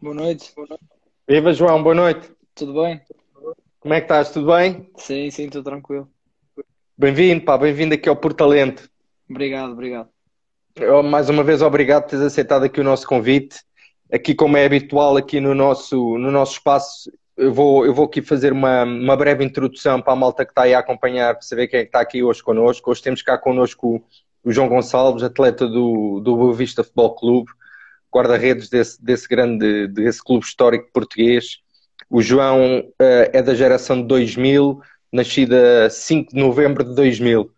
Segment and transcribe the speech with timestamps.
[0.00, 0.52] Boa noite.
[1.26, 2.30] Viva João, boa noite.
[2.54, 3.00] Tudo bem?
[3.80, 4.30] Como é que estás?
[4.30, 4.90] Tudo bem?
[4.98, 6.06] Sim, sim, tudo tranquilo.
[6.98, 8.90] Bem-vindo, pá, bem-vindo aqui ao Portalento.
[9.28, 10.08] Obrigado, obrigado.
[10.74, 13.60] Eu, Mais uma vez, obrigado por teres aceitado aqui o nosso convite.
[14.12, 18.20] Aqui, como é habitual aqui no nosso, no nosso espaço, eu vou, eu vou aqui
[18.20, 21.68] fazer uma, uma breve introdução para a malta que está aí a acompanhar, para saber
[21.68, 22.90] quem é que está aqui hoje connosco.
[22.90, 24.04] Hoje temos cá connosco
[24.44, 27.50] o João Gonçalves, atleta do, do Boa Vista Futebol Clube,
[28.12, 31.58] guarda-redes desse, desse grande, desse clube histórico português.
[32.08, 34.80] O João eh, é da geração de 2000,
[35.12, 37.50] nascida 5 de novembro de 2000.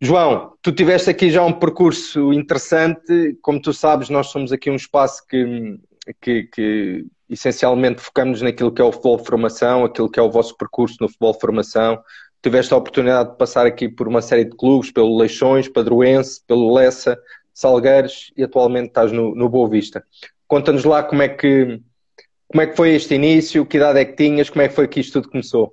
[0.00, 3.38] João, tu tiveste aqui já um percurso interessante.
[3.40, 5.78] Como tu sabes, nós somos aqui um espaço que,
[6.20, 10.30] que, que essencialmente focamos naquilo que é o futebol de formação, aquilo que é o
[10.30, 12.02] vosso percurso no futebol de formação.
[12.42, 16.74] Tiveste a oportunidade de passar aqui por uma série de clubes, pelo Leixões, Padroense, pelo
[16.74, 17.18] Lessa,
[17.54, 20.04] Salgueiros e atualmente estás no, no Boa Vista.
[20.48, 21.80] Conta-nos lá como é, que,
[22.48, 24.88] como é que foi este início, que idade é que tinhas, como é que foi
[24.88, 25.72] que isto tudo começou?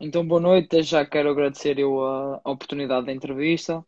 [0.00, 0.80] Então, boa noite.
[0.84, 3.84] Já quero agradecer eu a, a oportunidade da entrevista.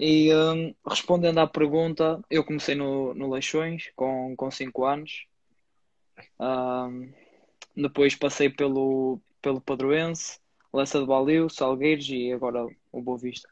[0.00, 5.26] E hum, respondendo à pergunta, eu comecei no, no Leixões com, com 5 anos.
[6.40, 7.12] Hum,
[7.76, 10.40] depois passei pelo, pelo Padroense,
[10.72, 13.48] Lessa de Baliu, Salgueiros e agora o Boa Vista.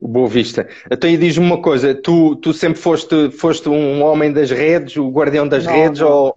[0.00, 0.68] Boa Vista.
[0.90, 5.10] Então, e diz-me uma coisa: tu, tu sempre foste, foste um homem das redes, o
[5.10, 6.00] guardião das Não, redes, não.
[6.00, 6.36] ou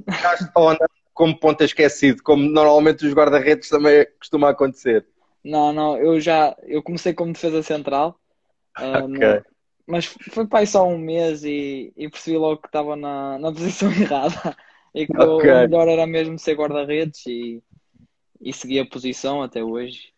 [0.56, 0.76] ou
[1.14, 5.06] como ponta esquecido, como normalmente os guarda-redes também costuma acontecer?
[5.44, 8.20] Não, não, eu já eu comecei como defesa central,
[8.78, 9.22] ah, Ok.
[9.38, 9.46] no-
[9.88, 13.52] mas foi para aí só um mês e, e percebi logo que estava na, na
[13.54, 14.58] posição errada
[14.96, 15.46] e que o, Ok.
[15.52, 17.64] o melhor era mesmo ser guarda-redes e,
[18.42, 20.11] e segui a posição até hoje.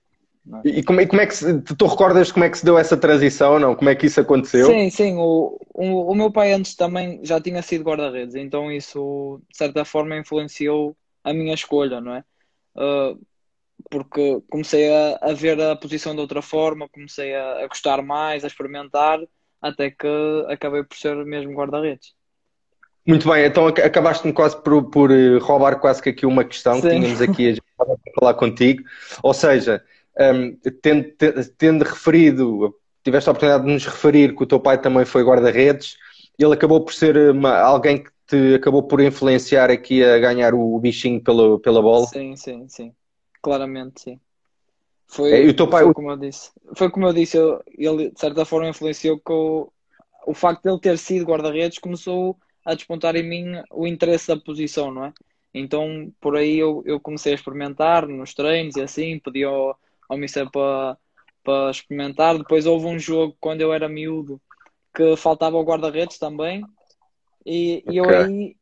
[0.52, 0.66] É?
[0.70, 2.96] E como, e como é que se, tu, recordas como é que se deu essa
[2.98, 3.76] transição, não?
[3.76, 4.68] Como é que isso aconteceu?
[4.68, 9.42] Sim, sim, o, o, o meu pai antes também já tinha sido guarda-redes, então isso
[9.50, 12.24] de certa forma influenciou a minha escolha, não é?
[12.78, 13.16] Ah,
[13.92, 18.44] porque comecei a, a ver a posição de outra forma, comecei a, a gostar mais,
[18.44, 19.20] a experimentar,
[19.62, 20.08] até que
[20.50, 22.14] acabei por ser mesmo guarda-redes.
[23.06, 26.82] Muito bem, então ac- acabaste-me quase por, por eh, roubar quase que aqui uma questão
[26.82, 26.90] que Sim.
[26.90, 27.86] tínhamos aqui a
[28.20, 28.84] falar contigo.
[29.22, 29.84] Ou seja,
[30.20, 34.80] hum, tendo, te- tendo referido, tiveste a oportunidade de nos referir que o teu pai
[34.82, 35.98] também foi guarda-redes,
[36.38, 40.80] ele acabou por ser uma- alguém que te acabou por influenciar aqui a ganhar o
[40.80, 42.08] bichinho pela, pela bola.
[42.08, 42.96] Sim, sim, sim.
[43.42, 44.20] Claramente, sim.
[45.30, 46.52] É, Foi, e o teu pai, foi como eu disse.
[46.76, 49.72] Foi como eu disse, eu- ele de certa forma influenciou o,
[50.28, 54.38] o facto de ele ter sido guarda-redes começou a despontar em mim o interesse da
[54.38, 55.14] posição, não é?
[55.54, 59.78] Então, por aí eu, eu comecei a experimentar nos treinos e assim, pedi ao,
[60.10, 60.98] ao Mister para
[61.44, 62.38] para experimentar.
[62.38, 64.42] Depois houve um jogo quando eu era miúdo
[64.96, 66.64] que faltava o guarda-redes também,
[67.46, 68.56] e, e eu aí,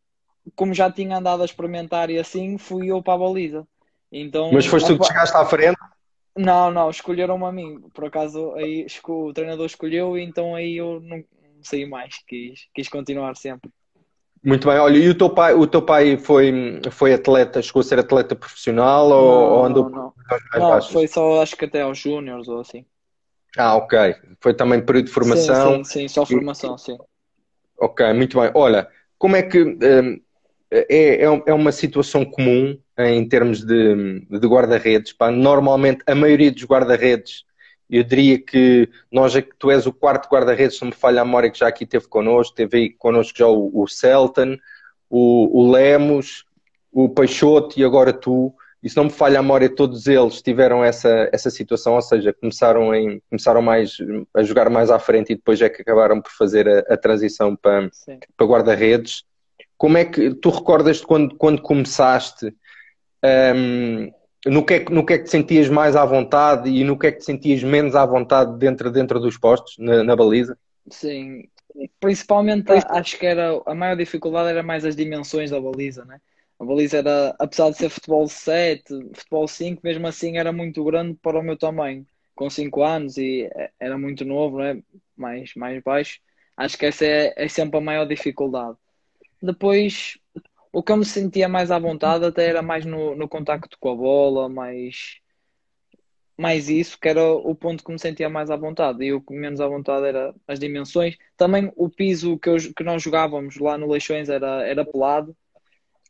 [0.55, 3.67] como já tinha andado a experimentar e assim, fui eu para a baliza.
[4.11, 5.77] Então, mas foste tu que chegaste à frente?
[6.35, 7.81] não, não, escolheram-me a mim.
[7.93, 12.87] Por acaso aí o treinador escolheu, então aí eu não, não saí mais, quis, quis
[12.87, 13.69] continuar sempre.
[14.43, 16.51] Muito bem, olha, e o teu pai, o teu pai foi,
[16.91, 20.13] foi atleta, chegou a ser atleta profissional ou, ou Não, andou não, não.
[20.55, 22.85] Não, foi só acho que até aos Júniors ou assim.
[23.57, 23.93] Ah, ok.
[24.41, 25.81] Foi também período de Sim, formação.
[25.81, 26.97] sim, sim, só E- formação, sim.
[27.77, 28.51] Ok, muito bem.
[28.55, 28.87] Olha,
[29.17, 30.21] como é que hum,
[30.71, 35.15] é, é, um- é uma situação comum em termos de, de guarda-redes?
[35.33, 37.43] Normalmente, a maioria dos guarda-redes,
[37.91, 41.21] eu diria que nós, é que tu és o quarto guarda-redes, se não me falha
[41.21, 44.57] a memória, que já aqui teve connosco, teve aí connosco já o, o Celton,
[45.09, 46.45] o, o Lemos,
[46.91, 48.53] o Peixoto e agora tu.
[48.81, 52.33] E se não me falha a memória, todos eles tiveram essa, essa situação, ou seja,
[52.33, 53.97] começaram, em, começaram mais,
[54.33, 57.55] a jogar mais à frente e depois é que acabaram por fazer a, a transição
[57.55, 58.19] para, Sim.
[58.35, 59.23] para guarda-redes.
[59.77, 62.55] Como é que tu recordas de quando, quando começaste?
[63.23, 64.11] hum,
[64.45, 66.97] no, que é, que- no que é que te sentias mais à vontade e no
[66.97, 70.57] que é que te sentias menos à vontade dentro, dentro dos postos, na, na baliza?
[70.89, 71.47] Sim,
[71.99, 76.19] principalmente acho que era a maior dificuldade era mais as dimensões da baliza, né?
[76.59, 81.15] A baliza era, apesar de ser futebol 7, futebol 5, mesmo assim era muito grande
[81.21, 82.05] para o meu tamanho,
[82.35, 84.81] com 5 anos e eh, era muito novo, né?
[85.15, 86.19] Mais, mais baixo.
[86.57, 88.77] Acho que essa é, é sempre a maior dificuldade.
[89.41, 90.17] Depois,
[90.71, 93.91] o que eu me sentia mais à vontade até era mais no, no contacto com
[93.91, 95.19] a bola, mais,
[96.37, 99.03] mais isso, que era o ponto que me sentia mais à vontade.
[99.03, 101.17] E o que menos à vontade era as dimensões.
[101.37, 105.35] Também o piso que, eu, que nós jogávamos lá no Leixões era, era pelado.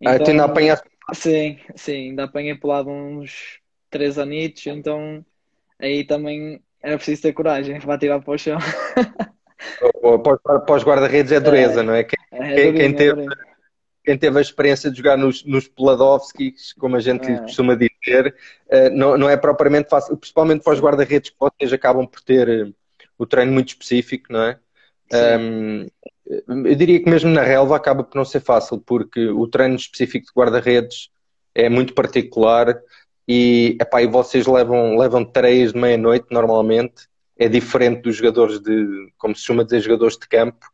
[0.05, 0.87] Ah, tu ainda Então, apanhaste.
[1.13, 3.59] sim, sim, ainda apanhei pelado uns
[3.89, 5.25] três anitos, então
[5.79, 8.59] aí também era preciso ter coragem para tirar para o chão.
[10.65, 12.03] Para os- guarda-redes é dureza, não é?
[12.03, 13.17] Quem, É quem- quem é teve-.
[14.03, 17.39] Quem teve a experiência de jogar nos, nos Pladovskis, como a gente é.
[17.39, 18.36] costuma dizer,
[18.68, 22.68] uh, não, não é propriamente fácil, principalmente para os guarda-redes que vocês acabam por ter
[22.68, 22.74] uh,
[23.18, 24.59] o treino muito específico, não é?
[25.39, 25.88] Um,
[26.65, 30.27] eu diria que mesmo na relva acaba por não ser fácil, porque o treino específico
[30.27, 31.09] de guarda-redes
[31.53, 32.80] é muito particular
[33.27, 37.07] e, epá, e vocês levam, levam três de meia-noite normalmente,
[37.38, 40.65] é diferente dos jogadores de, como se chama dizer, jogadores de campo,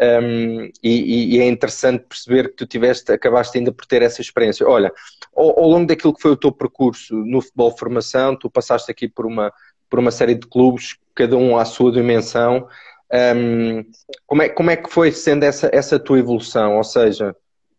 [0.00, 4.66] um, e, e, é interessante perceber que tu tiveste, acabaste ainda por ter essa experiência.
[4.66, 4.92] Olha,
[5.34, 9.08] ao, ao, longo daquilo que foi o teu percurso no futebol formação, tu passaste aqui
[9.08, 9.52] por uma,
[9.88, 12.66] por uma série de clubes, cada um à sua dimensão.
[13.12, 13.84] Um,
[14.26, 16.76] como, é, como é que foi sendo essa, essa tua evolução?
[16.76, 17.34] Ou seja,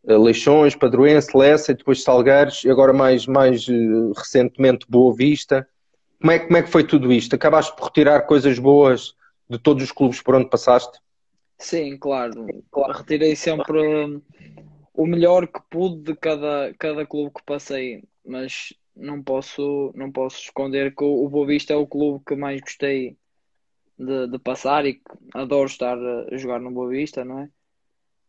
[0.07, 5.67] eh, Leixões, Padroense, Lessa e depois Salgueiros e agora mais, mais uh, recentemente Boa Vista.
[6.21, 7.35] Como é, como é que foi tudo isto?
[7.35, 9.13] Acabaste por retirar coisas boas
[9.49, 10.97] de todos os clubes por onde passaste?
[11.57, 12.45] Sim, claro.
[12.71, 12.93] claro.
[12.93, 14.21] Retirei sempre
[14.93, 20.41] o melhor que pude de cada, cada clube que passei, mas não posso, não posso
[20.41, 23.17] esconder que o Boa Vista é o clube que mais gostei
[23.97, 25.01] de, de passar e que
[25.33, 27.49] adoro estar a jogar no Boa Vista, não é?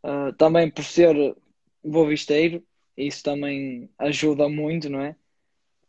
[0.05, 1.37] Uh, também por ser
[1.85, 2.63] boavisteiro,
[2.97, 5.17] isso também ajuda muito, não é?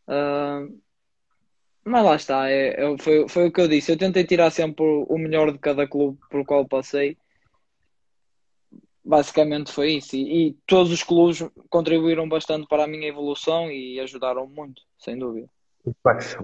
[0.08, 0.80] Uh,
[1.84, 3.92] mas lá está, é, é, foi, foi o que eu disse.
[3.92, 7.18] Eu tentei tirar sempre o melhor de cada clube por qual passei
[9.08, 10.16] basicamente foi isso.
[10.16, 15.18] E, e, todos os clubes contribuíram bastante para a minha evolução e ajudaram muito, sem
[15.18, 15.48] dúvida.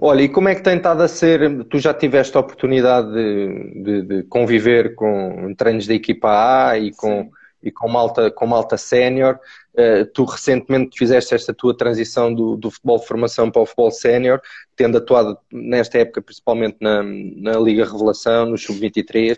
[0.00, 1.64] Olha, e como é que tem estado a ser?
[1.66, 6.90] Tu já tiveste a oportunidade de, de, de conviver com treinos da equipa A e
[6.92, 7.30] com,
[7.62, 9.38] e com malta, com malta sénior.
[9.74, 13.90] Uh, tu recentemente fizeste esta tua transição do, do futebol de formação para o futebol
[13.90, 14.40] sénior,
[14.74, 19.36] tendo atuado nesta época principalmente na, na Liga Revelação, no Sub-23.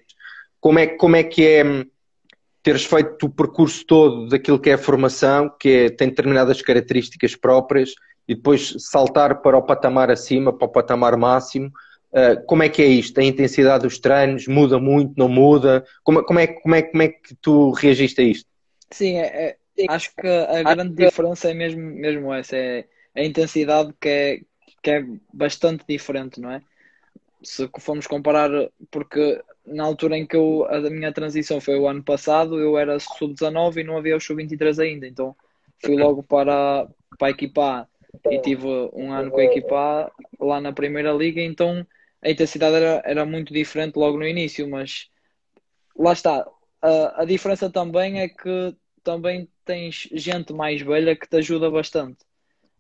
[0.61, 1.65] Como é, como é que é
[2.67, 7.37] teres feito o percurso todo daquilo que é a formação, que é, tem determinadas características
[7.37, 7.95] próprias,
[8.27, 11.69] e depois saltar para o patamar acima, para o patamar máximo.
[12.11, 13.21] Uh, como é que é isto?
[13.21, 15.87] A intensidade dos treinos muda muito, não muda?
[16.03, 18.51] Como, como, é, como, é, como é que tu reagiste a isto?
[18.91, 22.85] Sim, é, é, acho que a grande diferença é mesmo, mesmo essa, é
[23.15, 24.41] a intensidade que é,
[24.83, 26.61] que é bastante diferente, não é?
[27.45, 28.51] Se formos comparar,
[28.91, 32.99] porque na altura em que eu, a minha transição foi o ano passado, eu era
[32.99, 35.35] sub-19 e não havia o sub-23 ainda, então
[35.85, 37.89] fui logo para, para a equipa
[38.31, 41.87] e tive um ano com a equipa lá na primeira liga, então
[42.23, 45.11] a intensidade era, era muito diferente logo no início, mas
[45.97, 46.47] lá está.
[46.81, 52.19] A, a diferença também é que também tens gente mais velha que te ajuda bastante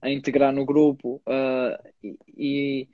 [0.00, 2.88] a integrar no grupo uh, e, e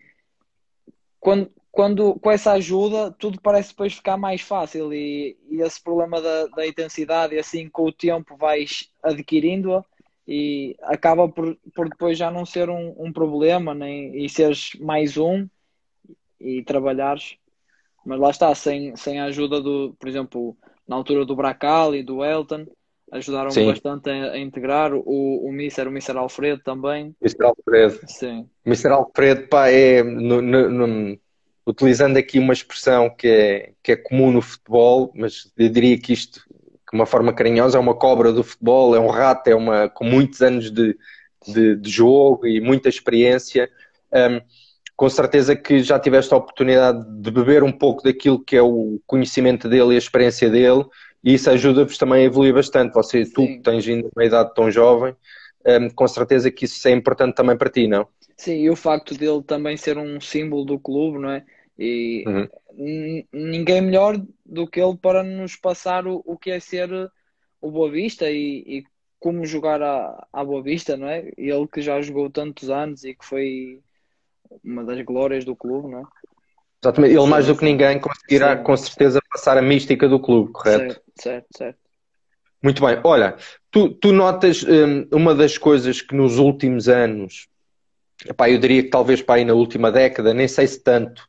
[1.19, 6.21] quando, quando com essa ajuda tudo parece depois ficar mais fácil e, e esse problema
[6.21, 9.85] da, da intensidade assim com o tempo vais adquirindo-a
[10.29, 15.17] e acaba por, por depois já não ser um, um problema nem, e seres mais
[15.17, 15.49] um
[16.39, 17.37] e trabalhares
[18.05, 22.03] mas lá está, sem, sem a ajuda do, por exemplo, na altura do Bracal e
[22.03, 22.67] do Elton,
[23.11, 23.67] ajudaram Sim.
[23.67, 27.15] bastante a, a, integrar o, o Mister, o Mister Alfredo também.
[27.21, 28.01] Mister Alfredo.
[28.07, 28.49] Sim.
[28.65, 31.19] Mister Alfredo, pá, é no, no, no,
[31.67, 36.13] utilizando aqui uma expressão que é, que é comum no futebol, mas eu diria que
[36.13, 39.89] isto, de uma forma carinhosa, é uma cobra do futebol, é um rato, é uma
[39.89, 40.97] com muitos anos de,
[41.47, 43.71] de, de jogo e muita experiência.
[44.13, 44.41] Um,
[44.97, 49.01] com certeza que já tiveste a oportunidade de beber um pouco daquilo que é o
[49.07, 50.85] conhecimento dele e a experiência dele,
[51.25, 52.95] e isso ajuda-vos também a evoluir bastante.
[52.95, 53.33] Você, Sim.
[53.33, 55.15] tu que tens ainda uma idade tão jovem,
[55.67, 58.09] um, com certeza que isso é importante também para ti, não?
[58.37, 61.45] Sim, e o facto dele também ser um símbolo do clube, não é?
[61.79, 63.25] E uhum.
[63.33, 66.91] ninguém melhor do que ele para nos passar o, o que é ser
[67.61, 68.85] o Boa Vista e, e
[69.19, 71.31] como jogar à, à Boa Vista, não é?
[71.37, 73.81] Ele que já jogou tantos anos e que foi
[74.65, 76.03] uma das glórias do clube, não é?
[76.85, 78.65] Exatamente, ele mais do que ninguém conseguirá Sim.
[78.65, 80.95] com certeza passar a mística do clube, correto?
[80.95, 81.79] Certo, certo, certo.
[82.63, 83.37] Muito bem, olha,
[83.71, 87.49] tu, tu notas um, uma das coisas que nos últimos anos,
[88.25, 91.29] epá, eu diria que talvez para aí na última década, nem sei se tanto,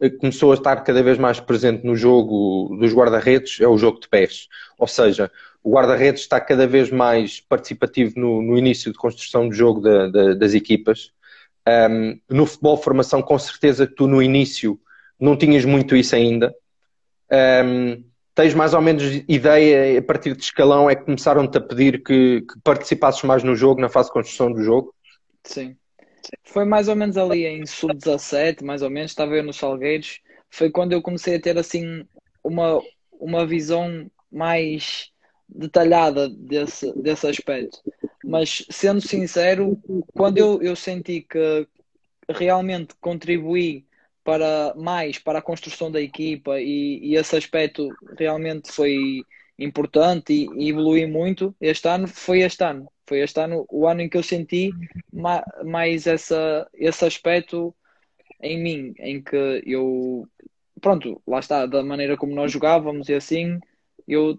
[0.00, 4.00] eh, começou a estar cada vez mais presente no jogo dos guarda-redes, é o jogo
[4.00, 4.48] de pés.
[4.76, 5.30] Ou seja,
[5.62, 10.08] o guarda-redes está cada vez mais participativo no, no início de construção do jogo da,
[10.08, 11.12] da, das equipas.
[11.68, 14.80] Um, no futebol formação, com certeza que tu no início
[15.20, 16.52] não tinhas muito isso ainda.
[17.64, 18.02] Um,
[18.34, 22.42] tens mais ou menos ideia, a partir de escalão, é que começaram-te a pedir que,
[22.42, 24.94] que participasses mais no jogo, na fase de construção do jogo?
[25.44, 25.76] Sim.
[26.44, 30.20] Foi mais ou menos ali em sub-17, mais ou menos, estava eu nos Salgueiros.
[30.50, 32.04] Foi quando eu comecei a ter assim
[32.44, 32.80] uma,
[33.12, 35.10] uma visão mais
[35.48, 37.78] detalhada desse, desse aspecto.
[38.24, 39.78] Mas sendo sincero,
[40.14, 41.66] quando eu, eu senti que
[42.28, 43.84] realmente contribuí
[44.24, 47.88] para mais para a construção da equipa e, e esse aspecto
[48.18, 49.22] realmente foi
[49.58, 54.02] importante e, e evolui muito este ano foi este ano foi este ano o ano
[54.02, 54.70] em que eu senti
[55.12, 57.74] mais, mais essa, esse aspecto
[58.40, 60.26] em mim em que eu
[60.80, 63.58] pronto lá está da maneira como nós jogávamos e assim
[64.06, 64.38] eu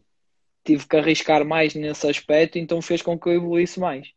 [0.64, 4.08] tive que arriscar mais nesse aspecto então fez com que eu evoluísse mais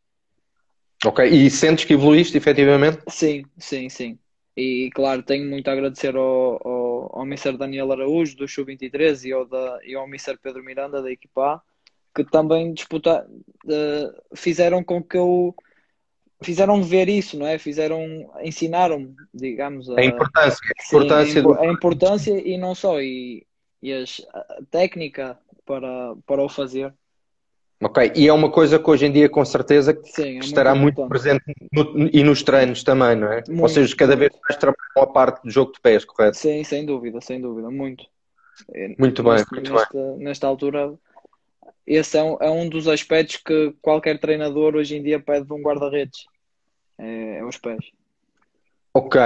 [1.05, 3.03] Ok, e sentes que evoluíste efetivamente?
[3.09, 4.19] Sim, sim, sim.
[4.57, 7.59] E claro, tenho muito a agradecer ao, ao, ao Mr.
[7.59, 10.39] Daniel Araújo do Sub 23 e ao, da, e ao Mr.
[10.39, 11.63] Pedro Miranda da equipa
[12.15, 15.55] que também disputar, uh, fizeram com que eu
[16.43, 17.59] fizeram ver isso, não é?
[17.59, 21.61] Fizeram, ensinaram-me, digamos, a, a importância, sim, a, importância do...
[21.61, 23.47] a importância e não só, e,
[23.83, 26.95] e as, a técnica para, para o fazer.
[27.83, 30.99] Ok, e é uma coisa que hoje em dia, com certeza, Sim, é estará muito,
[30.99, 33.43] muito presente no, e nos treinos também, não é?
[33.47, 36.39] Muito, Ou seja, cada vez mais trabalham a parte do jogo de pés, correto?
[36.39, 38.05] Sim, sem dúvida, sem dúvida, muito.
[38.99, 40.19] Muito bem, muito nesta, bem.
[40.25, 40.95] Nesta altura,
[41.87, 45.53] esse é um, é um dos aspectos que qualquer treinador hoje em dia pede de
[45.53, 46.25] um guarda-redes.
[46.99, 47.85] É, é os pés.
[48.95, 49.21] Ok.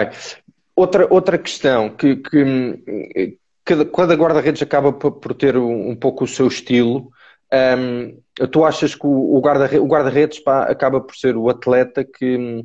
[0.75, 3.25] Outra, outra questão que, que
[3.64, 7.12] cada, cada guarda-redes acaba por ter um, um pouco o seu estilo
[7.52, 12.64] um, tu achas que o guarda-redes guarda acaba por ser o atleta que,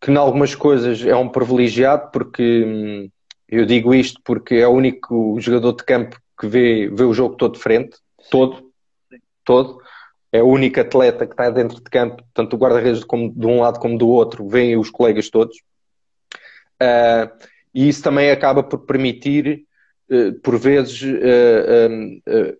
[0.00, 3.10] que, em algumas coisas, é um privilegiado, porque
[3.48, 7.36] eu digo isto porque é o único jogador de campo que vê, vê o jogo
[7.36, 7.96] todo de frente,
[8.30, 8.70] todo,
[9.44, 9.80] todo.
[10.32, 13.80] É o único atleta que está dentro de campo, tanto o guarda-redes de um lado
[13.80, 15.56] como do outro, vêem os colegas todos.
[16.80, 17.28] Uh,
[17.74, 19.64] e isso também acaba por permitir,
[20.08, 22.56] uh, por vezes, uh,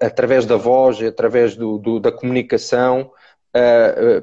[0.00, 3.10] através da voz, através do, do da comunicação,
[3.56, 4.18] uh,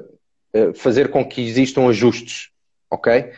[0.54, 2.50] uh, fazer com que existam ajustes,
[2.90, 3.30] ok?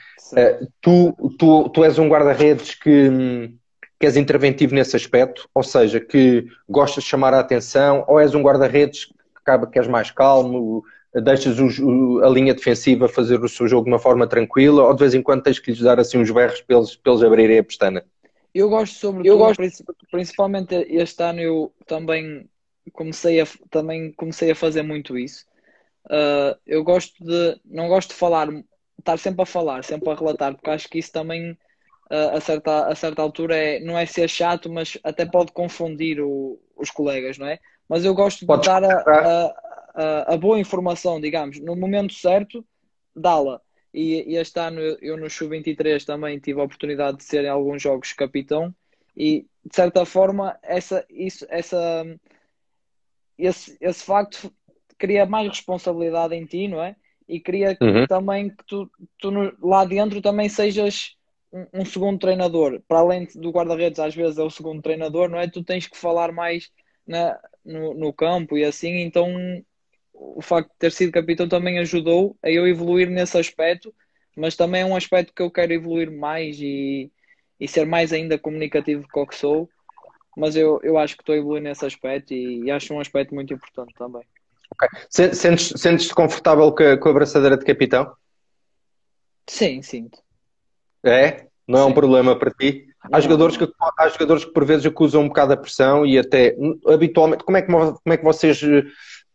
[0.82, 3.50] tu, tu, tu és um guarda-redes que,
[3.98, 8.34] que és interventivo nesse aspecto, ou seja, que gostas de chamar a atenção, ou és
[8.34, 10.84] um guarda-redes que acaba que és mais calmo,
[11.14, 15.00] deixas o, a linha defensiva fazer o seu jogo de uma forma tranquila, ou de
[15.00, 17.58] vez em quando tens que lhes dar assim uns berros para eles, para eles abrirem
[17.58, 18.04] a pestana?
[18.55, 19.62] Eu gosto sobretudo, eu gosto...
[20.11, 22.49] principalmente este ano eu também
[22.93, 25.47] comecei a, também comecei a fazer muito isso.
[26.07, 28.49] Uh, eu gosto de, não gosto de falar,
[28.99, 32.87] estar sempre a falar, sempre a relatar, porque acho que isso também uh, a, certa,
[32.87, 37.37] a certa altura é, não é ser chato, mas até pode confundir o, os colegas,
[37.37, 37.59] não é?
[37.88, 39.55] Mas eu gosto de dar a, a,
[39.95, 42.64] a, a boa informação, digamos, no momento certo,
[43.14, 43.61] dá-la.
[43.99, 47.49] E, e este ano eu, eu no Sub-23 também tive a oportunidade de ser em
[47.49, 48.73] alguns jogos capitão
[49.17, 52.07] e de certa forma essa, isso, essa,
[53.37, 54.52] esse, esse facto
[54.97, 56.95] cria mais responsabilidade em ti, não é?
[57.28, 58.07] E cria uhum.
[58.07, 58.88] também que tu,
[59.19, 61.17] tu lá dentro também sejas
[61.52, 62.81] um, um segundo treinador.
[62.87, 65.50] Para além do guarda-redes, às vezes é o segundo treinador, não é?
[65.50, 66.71] Tu tens que falar mais
[67.05, 69.28] na, no, no campo e assim, então
[70.18, 73.94] o facto de ter sido capitão também ajudou a eu evoluir nesse aspecto,
[74.37, 77.10] mas também é um aspecto que eu quero evoluir mais e,
[77.58, 79.68] e ser mais ainda comunicativo do que sou.
[80.37, 83.34] Mas eu, eu acho que estou a evoluir nesse aspecto e, e acho um aspecto
[83.34, 84.22] muito importante também.
[84.72, 85.32] Okay.
[85.32, 88.12] Sentes-te sentes confortável com a, com a abraçadeira de capitão?
[89.46, 90.18] Sim, sinto.
[91.02, 91.46] É?
[91.66, 92.87] Não é um problema para ti?
[93.10, 93.66] Há jogadores, que,
[93.98, 96.56] há jogadores que por vezes acusam um bocado a pressão e até
[96.87, 97.44] habitualmente.
[97.44, 98.60] Como é que, como é que vocês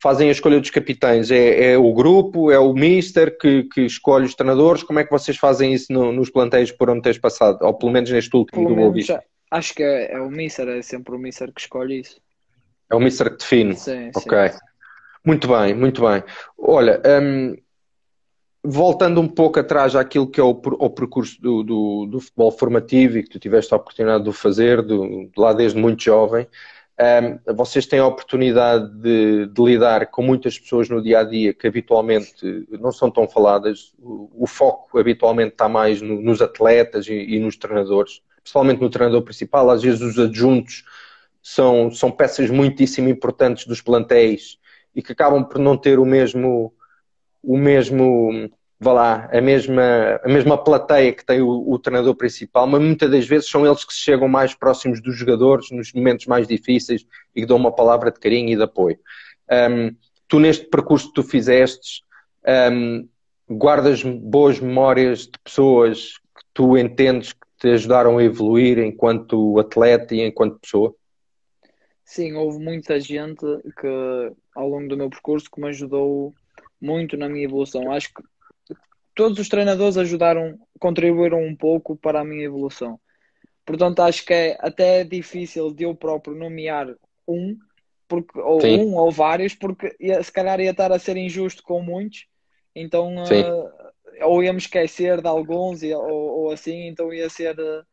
[0.03, 1.31] fazem a escolha dos capitães?
[1.31, 4.83] É, é o grupo, é o mister que, que, escolhe os treinadores?
[4.83, 7.59] Como é que vocês fazem isso no, nos planteios por onde tens passado?
[7.61, 9.23] Ou pelo menos neste último pelo do Boa?
[9.49, 12.19] Acho que é, é, o mister, é sempre o mister que escolhe isso.
[12.91, 13.75] É o mister que define?
[13.75, 14.49] Sim, ok.
[14.49, 14.57] Sim.
[15.25, 16.21] Muito bem, muito bem.
[16.57, 17.55] Olha, hum,
[18.61, 23.19] voltando um pouco atrás àquilo que é o, o percurso do, do, do, futebol formativo
[23.19, 26.45] e que tu tiveste a oportunidade de o fazer, do, lá desde muito jovem,
[26.99, 31.53] um, vocês têm a oportunidade de, de, lidar com muitas pessoas no dia a dia
[31.53, 33.93] que habitualmente não são tão faladas.
[33.99, 38.89] O, o foco habitualmente está mais no, nos atletas e, e, nos treinadores, principalmente no
[38.89, 39.71] treinador principal.
[39.71, 40.83] Às vezes, os adjuntos
[41.41, 44.59] são, são peças muitíssimo importantes dos plantéis
[44.95, 46.71] e que acabam por não ter o mesmo,
[47.41, 52.67] o mesmo vá lá, a mesma, a mesma plateia que tem o, o, treinador principal,
[52.67, 56.25] mas muitas das vezes são eles que se chegam mais próximos dos jogadores nos momentos
[56.25, 58.99] mais difíceis e que dão uma palavra de carinho e de apoio.
[59.49, 59.95] Um,
[60.27, 62.03] tu, neste percurso que tu fizeste,
[62.71, 63.07] um,
[63.49, 70.13] guardas boas memórias de pessoas que tu entendes que te ajudaram a evoluir enquanto atleta
[70.13, 70.93] e enquanto pessoa?
[72.03, 73.45] Sim, houve muita gente
[73.79, 76.33] que ao longo do meu percurso que me ajudou
[76.79, 77.91] muito na minha evolução.
[77.91, 78.21] Acho que
[79.15, 82.99] todos os treinadores ajudaram, contribuíram um pouco para a minha evolução.
[83.65, 86.87] Portanto, acho que é até difícil de eu próprio nomear
[87.27, 87.57] um,
[88.07, 88.79] porque, ou Sim.
[88.79, 92.25] um ou vários, porque se calhar ia estar a ser injusto com muitos,
[92.75, 97.83] então uh, ou ia me esquecer de alguns ou, ou assim, então ia ser uh,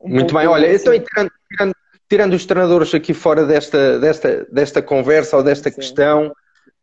[0.00, 0.46] um muito bem.
[0.46, 0.96] Olha, assim.
[0.96, 1.74] então tirando, tirando,
[2.08, 5.76] tirando, os treinadores aqui fora desta, desta, desta conversa ou desta Sim.
[5.76, 6.32] questão,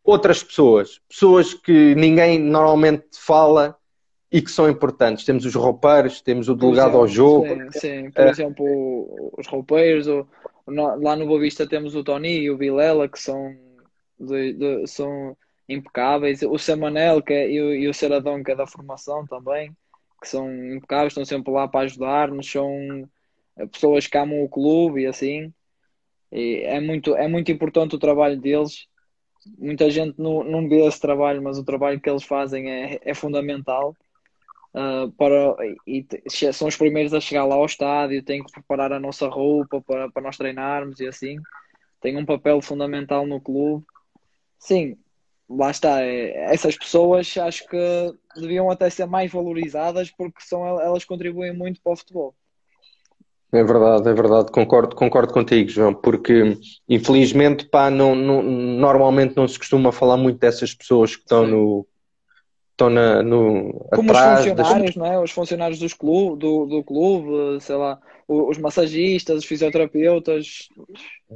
[0.04, 3.76] outras pessoas, pessoas que ninguém normalmente fala
[4.30, 5.24] e que são importantes.
[5.24, 7.46] Temos os roupeiros, temos o delegado ao jogo.
[7.46, 8.10] Sim, sim.
[8.10, 8.30] por é.
[8.30, 10.26] exemplo, os roupeiros, o,
[10.66, 13.54] lá no Boa Vista temos o Tony e o Vilela, que são,
[14.18, 15.36] de, de, são
[15.68, 16.42] impecáveis.
[16.42, 19.76] O Samanel que é, e, o, e o Ceradão, que é da formação também,
[20.20, 23.08] que são impecáveis, estão sempre lá para ajudar-nos, são
[23.70, 25.52] pessoas que amam o clube e assim.
[26.30, 28.86] E é, muito, é muito importante o trabalho deles.
[29.58, 33.14] Muita gente não, não vê esse trabalho, mas o trabalho que eles fazem é, é
[33.14, 33.96] fundamental
[34.74, 35.56] uh, para,
[35.86, 36.06] e
[36.52, 40.10] são os primeiros a chegar lá ao estádio, têm que preparar a nossa roupa para,
[40.10, 41.36] para nós treinarmos e assim.
[42.00, 43.84] Têm um papel fundamental no clube.
[44.58, 44.96] Sim,
[45.48, 46.02] lá está.
[46.02, 51.80] É, essas pessoas acho que deviam até ser mais valorizadas porque são, elas contribuem muito
[51.80, 52.34] para o futebol.
[53.54, 56.56] É verdade, é verdade, concordo, concordo contigo, João, porque
[56.88, 61.50] infelizmente pá, não, não, normalmente não se costuma falar muito dessas pessoas que estão Sim.
[61.50, 61.86] no,
[62.70, 64.96] estão na, no, Como atrás os funcionários, das...
[64.96, 65.18] não é?
[65.18, 70.68] Os funcionários dos clube, do, do clube, sei lá, os massagistas, os fisioterapeutas.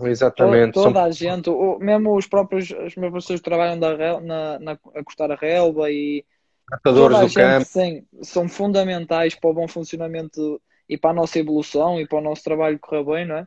[0.04, 0.72] Exatamente.
[0.72, 1.04] Toda, toda São...
[1.04, 5.30] a gente, mesmo os próprios, as mesmas pessoas que trabalham da, na, na, a cortar
[5.30, 6.24] a relva e.
[6.68, 7.66] Tratadores do campo.
[7.66, 12.22] Sim, são fundamentais para o bom funcionamento e para a nossa evolução e para o
[12.22, 13.46] nosso trabalho correr bem, não é?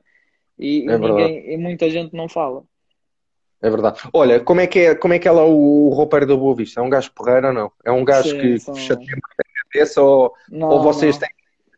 [0.58, 2.64] E, é e ninguém, e muita gente não fala.
[3.62, 4.00] É verdade.
[4.14, 6.80] Olha, como é que é, como é, que é lá o roupeiro da Boa Vista?
[6.80, 7.72] É um gajo porreiro ou não?
[7.84, 8.76] É um gajo Sim, que são...
[8.76, 11.30] chateia a cabeça ou, não, ou vocês, Têm,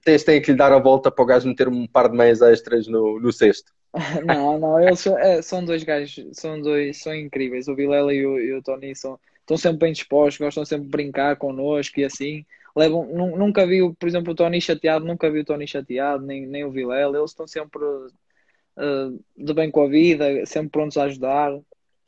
[0.03, 2.41] vocês têm que lhe dar a volta para o gajo meter um par de meias
[2.41, 3.71] extras no, no cesto?
[4.25, 7.67] Não, não, eles são, é, são dois gajos, são dois, são incríveis.
[7.67, 10.91] O Vilela e o, e o Tony são, estão sempre bem dispostos, gostam sempre de
[10.91, 12.45] brincar connosco e assim.
[12.75, 13.05] Levam,
[13.37, 16.71] nunca vi, por exemplo, o Tony chateado, nunca vi o Tony chateado, nem, nem o
[16.71, 17.17] Vilela.
[17.17, 21.51] Eles estão sempre uh, de bem com a vida, sempre prontos a ajudar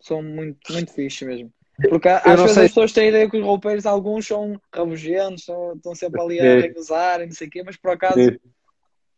[0.04, 1.50] são muito, muito fixe mesmo.
[1.90, 2.66] Porque às vezes sei.
[2.66, 6.40] as pessoas têm a ideia que os roupeiros, alguns são rabugentos, são, estão sempre ali
[6.40, 8.20] a recusar e não sei o quê, mas por acaso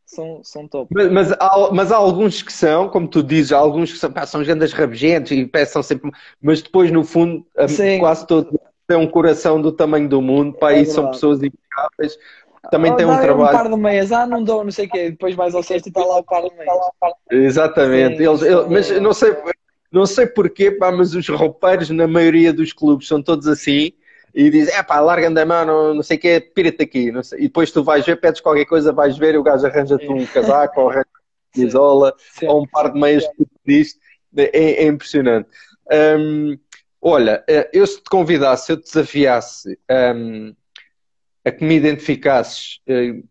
[0.06, 0.90] são, são top.
[0.94, 4.12] Mas, mas, há, mas há alguns que são, como tu dizes, há alguns que são,
[4.12, 8.00] pá, são gendas rabugentos e peçam sempre, mas depois no fundo Sim.
[8.00, 8.54] quase todos
[8.88, 12.18] têm um coração do tamanho do mundo, pá, é e são pessoas impecáveis.
[12.72, 13.58] Também oh, tem um trabalho.
[13.58, 15.86] um par de meias, ah, não dou, não sei o quê, depois vais ao sexto
[15.88, 16.74] e está lá o par de meias.
[17.32, 19.36] Exatamente, Sim, eles, eles, mas não sei,
[19.92, 23.92] não sei porquê, pá, mas os roupeiros na maioria dos clubes são todos assim
[24.34, 27.12] e dizem, é pá, larga-me da mão, não, não sei o que, pira-te aqui.
[27.38, 30.26] E depois tu vais ver, pedes qualquer coisa, vais ver e o gajo arranja-te um
[30.26, 31.08] casaco ou arranja
[31.56, 33.98] uma isola ou um par de meias que tu pediste.
[34.36, 35.48] É, é impressionante.
[35.90, 36.58] Um,
[37.06, 39.78] olha, eh, eu se te convidasse, eu te desafiasse
[40.16, 40.56] um,
[41.46, 43.24] a que me identificasses uh,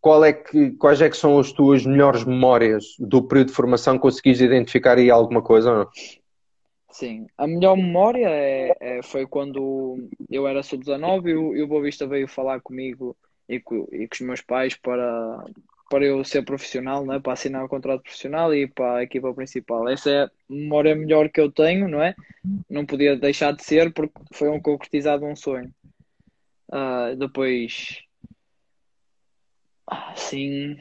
[0.00, 3.98] qual é que, quais é que são as tuas melhores memórias do período de formação?
[3.98, 5.90] Conseguis identificar aí alguma coisa ou não?
[6.90, 11.66] Sim, a melhor memória é, é foi quando eu era sub-19 e, o, e o
[11.66, 13.14] Boa Vista veio falar comigo
[13.46, 15.44] e e com os meus pais para,
[15.90, 17.20] para eu ser profissional, né?
[17.20, 19.88] para assinar o contrato profissional e para a equipa principal.
[19.88, 22.14] Essa é a memória melhor que eu tenho, não é?
[22.68, 25.72] Não podia deixar de ser porque foi um concretizado um sonho.
[26.68, 28.04] Uh, depois
[30.16, 30.76] Sim.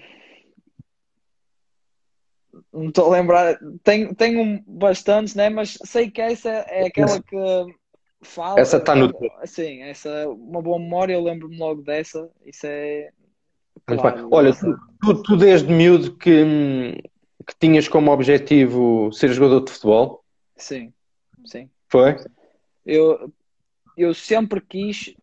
[2.71, 3.59] Não estou a lembrar.
[3.83, 5.49] Tenho, tenho bastantes, né?
[5.49, 7.35] Mas sei que essa é aquela que
[8.21, 8.59] fala.
[8.59, 9.11] Essa está no.
[9.45, 12.29] Sim, essa é uma boa memória, eu lembro-me logo dessa.
[12.45, 13.11] Isso é.
[13.85, 17.01] Claro, Olha, tu, tu, desde miúdo que,
[17.45, 20.23] que tinhas como objetivo ser jogador de futebol?
[20.55, 20.93] Sim,
[21.45, 21.69] sim.
[21.89, 22.15] Foi?
[22.85, 23.31] Eu,
[23.97, 25.15] eu sempre quis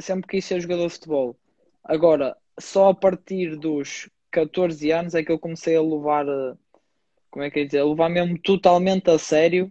[0.00, 1.36] sempre quis ser jogador de futebol.
[1.82, 6.26] Agora, só a partir dos 14 anos é que eu comecei a levar,
[7.30, 9.70] como é que é dizer, a levar mesmo totalmente a sério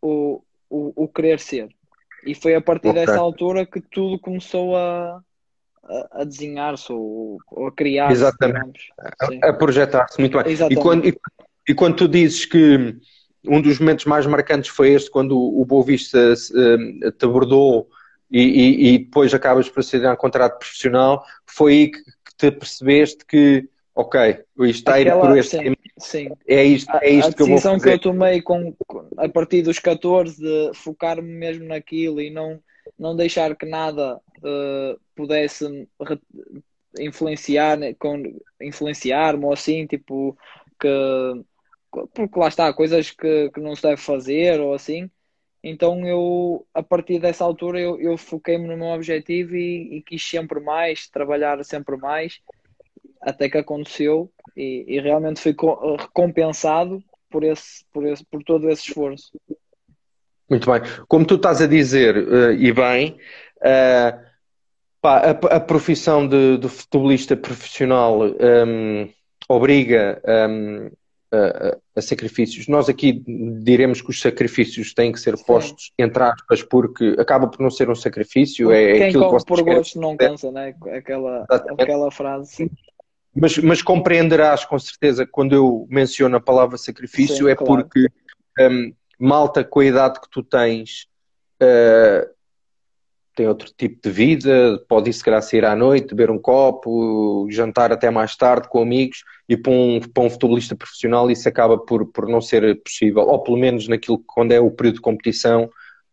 [0.00, 1.68] o, o, o querer ser.
[2.24, 3.06] E foi a partir okay.
[3.06, 5.22] dessa altura que tudo começou a,
[5.88, 8.12] a, a desenhar-se ou, ou, a criar-se.
[8.12, 8.92] Exatamente.
[9.42, 10.54] A, a projetar-se muito bem.
[10.70, 11.18] E quando, e,
[11.68, 12.96] e, quando tu dizes que
[13.46, 17.88] um dos momentos mais marcantes foi este, quando o, o Boa Vista uh, te abordou
[18.30, 22.50] e, e, e depois acabas por assinar um contrato profissional, foi aí que, que te
[22.50, 26.28] percebeste que, ok, isto está a ir por este caminho Sim.
[26.46, 27.68] É isto, é isto a, que eu vou fazer.
[27.68, 28.74] A decisão que eu tomei com,
[29.16, 32.60] a partir dos 14 de focar-me mesmo naquilo e não,
[32.98, 35.88] não deixar que nada uh, pudesse
[36.98, 38.22] influenciar, com,
[38.60, 40.36] influenciar-me ou assim, tipo,
[40.80, 40.88] que
[42.14, 45.10] porque lá está, coisas que, que não se deve fazer ou assim.
[45.62, 50.22] Então eu, a partir dessa altura, eu, eu foquei-me no meu objetivo e, e, quis
[50.22, 52.40] sempre mais, trabalhar sempre mais,
[53.20, 55.56] até que aconteceu e, e realmente fui
[55.98, 59.32] recompensado por, esse, por, esse, por todo esse esforço.
[60.48, 60.80] Muito bem.
[61.08, 63.18] Como tu estás a dizer, uh, e bem,
[63.58, 64.18] uh,
[65.00, 69.08] pá, a, a, profissão de, de futebolista profissional um, ehm,
[69.48, 70.92] obriga um, ehm,
[71.32, 72.68] a, a, sacrifícios.
[72.68, 73.24] Nós aqui
[73.62, 76.04] diremos que os sacrifícios têm que ser postos, Sim.
[76.04, 78.70] entre aspas, porque acaba por não ser um sacrifício.
[78.70, 80.74] é quem aquilo come que por gosto não cansa, né?
[80.92, 82.70] aquela, aquela frase.
[83.34, 87.82] Mas, mas compreenderás com certeza quando eu menciono a palavra sacrifício Sim, é claro.
[87.82, 88.08] porque
[88.58, 91.06] um, malta com a idade que tu tens
[91.62, 92.36] uh,
[93.36, 97.46] tem outro tipo de vida, pode ir se calhar sair à noite, beber um copo,
[97.50, 101.76] jantar até mais tarde com amigos e para um, para um futebolista profissional isso acaba
[101.76, 105.02] por, por não ser possível, ou pelo menos naquilo que quando é o período de
[105.02, 105.68] competição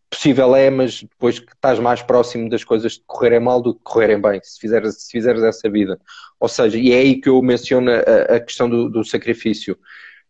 [0.09, 3.81] possível é, mas depois que estás mais próximo das coisas de correrem mal do que
[3.83, 5.99] correrem bem, se fizeres, se fizeres essa vida.
[6.39, 9.77] Ou seja, e é aí que eu menciono a, a questão do, do sacrifício,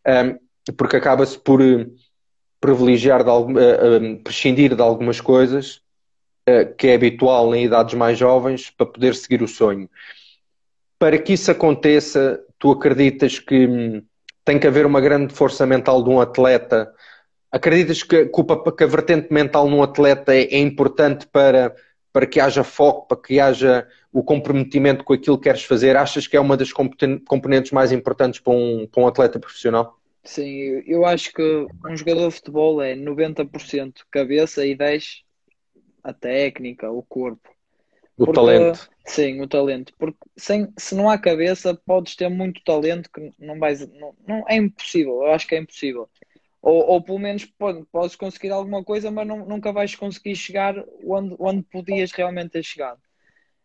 [0.07, 1.59] um, porque acaba-se por
[2.63, 5.81] privilegiar, de, uh, prescindir de algumas coisas
[6.47, 9.89] uh, que é habitual em idades mais jovens para poder seguir o sonho.
[10.97, 14.01] Para que isso aconteça, tu acreditas que hum,
[14.45, 16.93] tem que haver uma grande força mental de um atleta
[17.53, 21.75] Acreditas que, que a vertente mental num atleta é, é, importante para,
[22.11, 25.95] para que haja foco, para que haja o comprometimento com aquilo que queres fazer?
[25.95, 29.99] Achas que é uma das componentes mais importantes para um, para um atleta profissional?
[30.23, 35.23] Sim, eu acho que um jogador de futebol é 90% cabeça e 10%
[36.03, 37.49] a técnica, o corpo.
[38.17, 38.89] O Porque, talento.
[39.05, 39.93] Sim, o talento.
[39.97, 43.87] Porque sem, se não há cabeça, podes ter muito talento que não vais.
[43.93, 46.09] Não, não, é impossível, eu acho que é impossível.
[46.61, 50.75] Ou, ou pelo menos pode, podes conseguir alguma coisa, mas não, nunca vais conseguir chegar
[51.05, 53.01] onde, onde podias realmente ter chegado.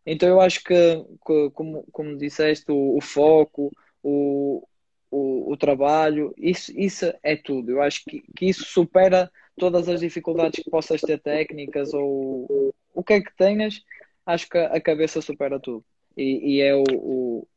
[0.05, 3.71] Então eu acho que, que como, como disseste, o, o foco,
[4.03, 4.67] o,
[5.11, 7.71] o, o, trabalho, isso, isso é tudo.
[7.71, 13.03] Eu acho que, que isso supera todas as dificuldades que possas ter técnicas ou o
[13.03, 13.83] que é que tenhas,
[14.27, 15.85] acho que a cabeça supera tudo.
[16.17, 17.49] E, e é o, o,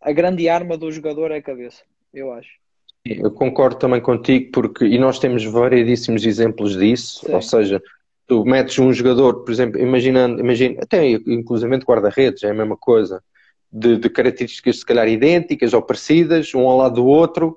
[0.00, 2.50] a grande arma do jogador é a cabeça, eu acho.
[3.04, 7.34] Eu concordo também contigo, porque, e nós temos variedíssimos exemplos disso, Sim.
[7.34, 7.82] ou seja,
[8.26, 13.22] tu metes um jogador, por exemplo, imaginando, imagina, até inclusive guarda-redes, é a mesma coisa,
[13.72, 17.56] de, de, características se calhar idênticas ou parecidas, um ao lado do outro,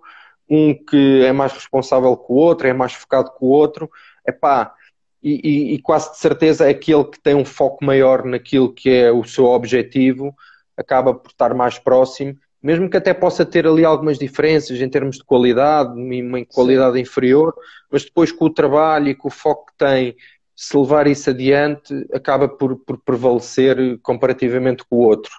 [0.50, 3.90] um que é mais responsável que o outro, é mais focado que o outro,
[4.26, 4.74] é pá,
[5.22, 9.12] e, e, e quase de certeza aquele que tem um foco maior naquilo que é
[9.12, 10.36] o seu objetivo
[10.78, 15.18] acaba por estar mais próximo mesmo que até possa ter ali algumas diferenças em termos
[15.18, 17.02] de qualidade, uma qualidade Sim.
[17.02, 17.54] inferior,
[17.92, 20.16] mas depois com o trabalho e com o foco que tem,
[20.56, 25.32] se levar isso adiante, acaba por, por prevalecer comparativamente com o outro.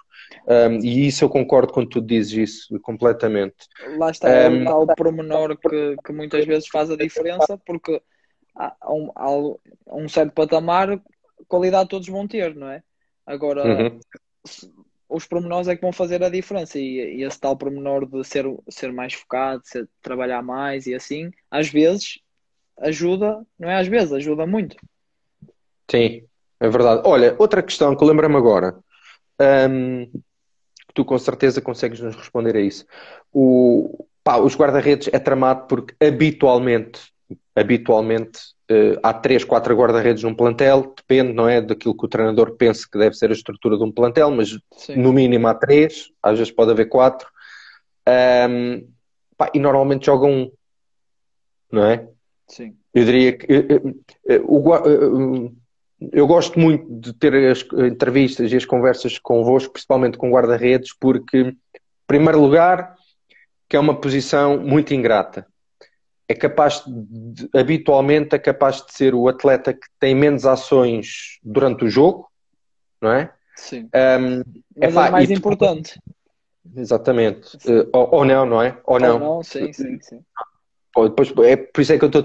[0.47, 3.67] Um, e isso eu concordo quando tu dizes isso completamente.
[3.97, 8.01] Lá está um, o pormenor que, que muitas vezes faz a diferença, porque
[8.55, 11.01] a um, a um certo patamar,
[11.47, 12.81] qualidade todos vão ter, não é?
[13.25, 13.99] Agora, uhum
[15.09, 18.45] os pormenores é que vão fazer a diferença e, e esse tal pormenor de ser,
[18.69, 22.19] ser mais focado, de ser, trabalhar mais e assim, às vezes
[22.79, 24.75] ajuda, não é às vezes, ajuda muito.
[25.89, 26.23] Sim,
[26.59, 27.01] é verdade.
[27.05, 28.77] Olha, outra questão que lembra-me agora,
[29.39, 30.09] um,
[30.93, 32.85] tu com certeza consegues nos responder a isso.
[33.31, 37.01] O, pá, os guarda-redes é tramado porque habitualmente,
[37.55, 38.39] habitualmente
[38.71, 42.87] uh, há três, quatro guarda-redes num plantel, depende, não é, daquilo que o treinador pensa
[42.91, 44.95] que deve ser a estrutura de um plantel, mas Sim.
[44.95, 47.27] no mínimo há três, às vezes pode haver quatro,
[48.49, 48.87] um,
[49.37, 50.51] pá, e normalmente jogam um,
[51.71, 52.07] não é?
[52.47, 52.75] Sim.
[52.93, 55.56] Eu diria que uh,
[56.11, 61.37] eu gosto muito de ter as entrevistas e as conversas convosco, principalmente com guarda-redes, porque,
[61.39, 61.57] em
[62.05, 62.95] primeiro lugar,
[63.67, 65.45] que é uma posição muito ingrata
[66.27, 71.85] é capaz de, habitualmente é capaz de ser o atleta que tem menos ações durante
[71.85, 72.29] o jogo,
[73.01, 73.33] não é?
[73.55, 73.89] Sim.
[73.95, 74.41] Um,
[74.81, 75.99] é, é mais importante.
[76.75, 77.55] Exatamente.
[77.65, 78.77] Uh, ou, ou, não, não é?
[78.83, 79.13] Ou não.
[79.13, 80.19] Ou não, sim, sim, sim.
[81.05, 82.23] Depois, é, por isso é que eu estou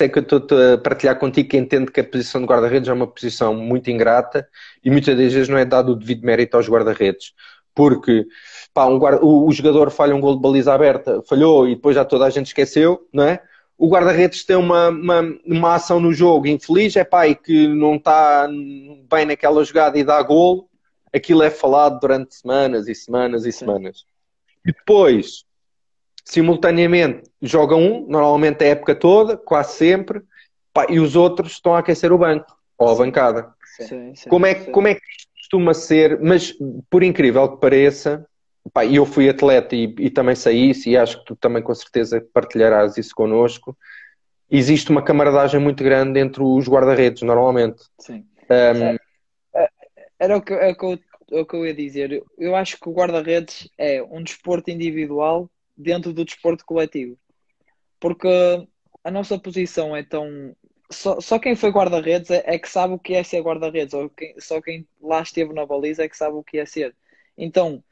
[0.00, 2.92] é que eu estou a partilhar contigo que entendo que a posição de guarda-redes é
[2.92, 4.48] uma posição muito ingrata
[4.82, 7.32] e muitas das vezes não é dado o devido mérito aos guarda-redes.
[7.74, 8.26] porque
[8.72, 11.96] pá, um guarda, o, o, jogador falha um gol de baliza aberta, falhou e depois
[11.96, 13.42] já toda a gente esqueceu, não é?
[13.76, 17.96] O guarda-redes tem uma, uma, uma, ação no jogo infeliz, é pá, e que não
[17.96, 18.48] está
[19.10, 20.68] bem naquela jogada e dá gol,
[21.12, 24.06] aquilo é falado durante semanas e semanas e semanas.
[24.64, 25.44] E depois,
[26.24, 30.22] simultaneamente, joga um, normalmente a época toda, quase sempre,
[30.72, 33.52] pá, e os outros estão a aquecer o banco ou a bancada.
[33.76, 34.72] Sim, sim, como, é, sim.
[34.72, 36.18] como é que isto costuma ser?
[36.20, 36.54] Mas,
[36.88, 38.26] por incrível que pareça,
[38.72, 41.74] pá, eu fui atleta e, e, também sei isso, e acho que tu também com
[41.74, 43.76] certeza partilharás isso connosco.
[44.50, 47.82] Existe uma camaradagem muito grande entre os guarda-redes, normalmente.
[47.98, 48.24] Sim.
[48.50, 48.96] Um,
[49.54, 49.68] é,
[50.18, 52.22] era o que, é o, que eu, o que eu ia dizer.
[52.38, 57.18] Eu acho que o guarda-redes é um desporto individual dentro do desporto coletivo.
[58.00, 58.28] Porque
[59.02, 60.54] a nossa posição é tão
[60.90, 64.08] só, só quem foi guarda-redes é, é, que sabe o que é ser guarda-redes, ou
[64.10, 66.94] quem, só quem lá esteve na baliza é que sabe o que é ser.
[67.36, 67.82] Então,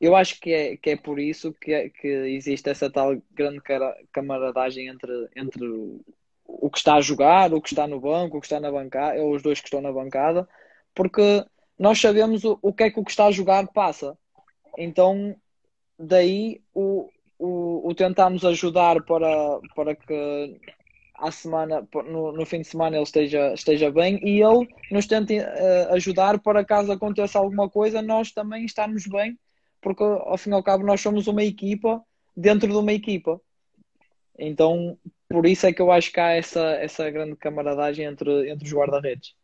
[0.00, 3.60] eu acho que é, que é por isso que, é, que existe essa tal grande
[4.12, 5.64] camaradagem entre, entre
[6.44, 9.20] o que está a jogar, o que está no banco, o que está na bancada,
[9.20, 10.48] ou os dois que estão na bancada,
[10.94, 11.44] porque
[11.78, 14.16] nós sabemos o, o que é que o que está a jogar passa.
[14.78, 15.34] Então,
[15.98, 20.60] daí o, o, o tentarmos ajudar para, para que
[21.14, 25.38] à semana, no, no, fim de semana ele esteja, esteja bem e ele nos tente
[25.38, 29.38] uh, ajudar para caso aconteça alguma coisa, nós também estarmos bem,
[29.80, 32.02] porque ao fim e ao cabo nós somos uma equipa
[32.36, 33.40] dentro de uma equipa.
[34.38, 38.66] Então, por isso é que eu acho que há essa, essa grande camaradagem entre, entre
[38.66, 39.34] os guarda-redes.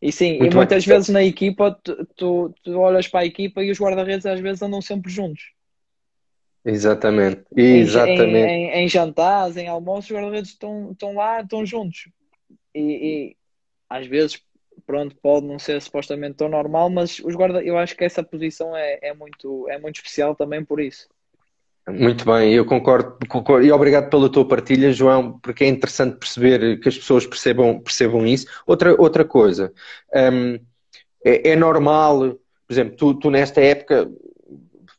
[0.00, 0.94] E sim, Muito e muitas bem.
[0.94, 4.62] vezes na equipa tu, tu, tu olhas para a equipa e os guarda-redes às vezes
[4.62, 5.57] andam sempre juntos.
[6.70, 8.36] Exatamente, exatamente.
[8.36, 12.10] Em, em, em jantares, em almoços, os guarda-redes estão, estão lá, estão juntos.
[12.74, 13.36] E, e,
[13.88, 14.42] às vezes,
[14.86, 18.76] pronto, pode não ser supostamente tão normal, mas os guarda eu acho que essa posição
[18.76, 21.08] é, é, muito, é muito especial também por isso.
[21.88, 26.78] Muito bem, eu concordo, concordo, e obrigado pela tua partilha, João, porque é interessante perceber
[26.80, 28.46] que as pessoas percebam, percebam isso.
[28.66, 29.72] Outra, outra coisa,
[30.14, 30.58] um,
[31.24, 34.06] é, é, normal, por exemplo, tu, tu nesta época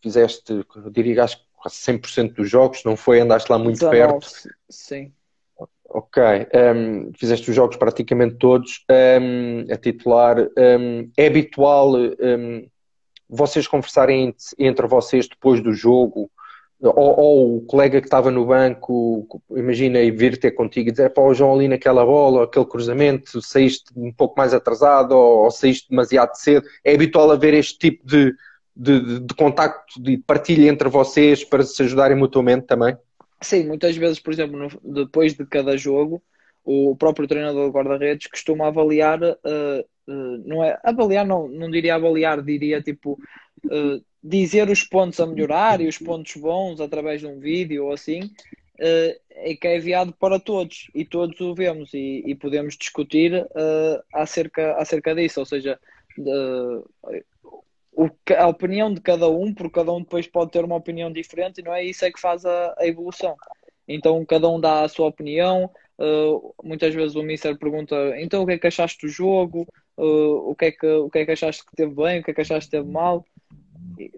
[0.01, 3.19] fizeste, eu diria, acho que quase 100% dos jogos, não foi?
[3.19, 4.27] Andaste lá muito 19, perto.
[4.69, 5.11] Sim.
[5.91, 6.21] Ok,
[6.75, 8.85] um, fizeste os jogos praticamente todos
[9.21, 10.37] um, a titular.
[10.39, 11.93] Um, é habitual
[13.27, 16.31] vocês conversarem entre vocês depois do jogo,
[16.81, 21.09] ou, ou, o colega que estava no banco, imagina, e vir ter contigo e dizer:
[21.09, 25.51] pá, o João ali naquela bola, aquele cruzamento, saíste um pouco mais atrasado ou, ou
[25.51, 26.65] saíste demasiado cedo.
[26.83, 28.33] É habitual haver este tipo de,
[28.79, 32.95] de, de, de contacto, de partilha entre vocês para se ajudarem mutuamente também?
[33.41, 36.23] Sim, muitas vezes, por exemplo, no, depois de cada jogo,
[36.63, 41.95] o próprio treinador de guarda-redes costuma avaliar, uh, uh, não é avaliar, não, não diria
[41.95, 43.19] avaliar, diria tipo
[43.65, 47.93] uh, dizer os pontos a melhorar e os pontos bons através de um vídeo ou
[47.93, 48.31] assim,
[48.81, 53.45] é que é enviado para todos e todos o vemos e, e podemos discutir
[54.13, 55.77] acerca, acerca disso, ou seja,
[57.99, 61.59] o, a opinião de cada um, porque cada um depois pode ter uma opinião diferente
[61.59, 63.35] e não é isso é que faz a, a evolução.
[63.87, 65.69] Então cada um dá a sua opinião.
[65.97, 69.67] Uh, muitas vezes o Mister pergunta então o que é que achaste do jogo?
[69.97, 72.19] Uh, o, que é que, o que é que achaste que teve bem?
[72.19, 73.25] O que é que achaste que teve mal?
[73.97, 74.11] E,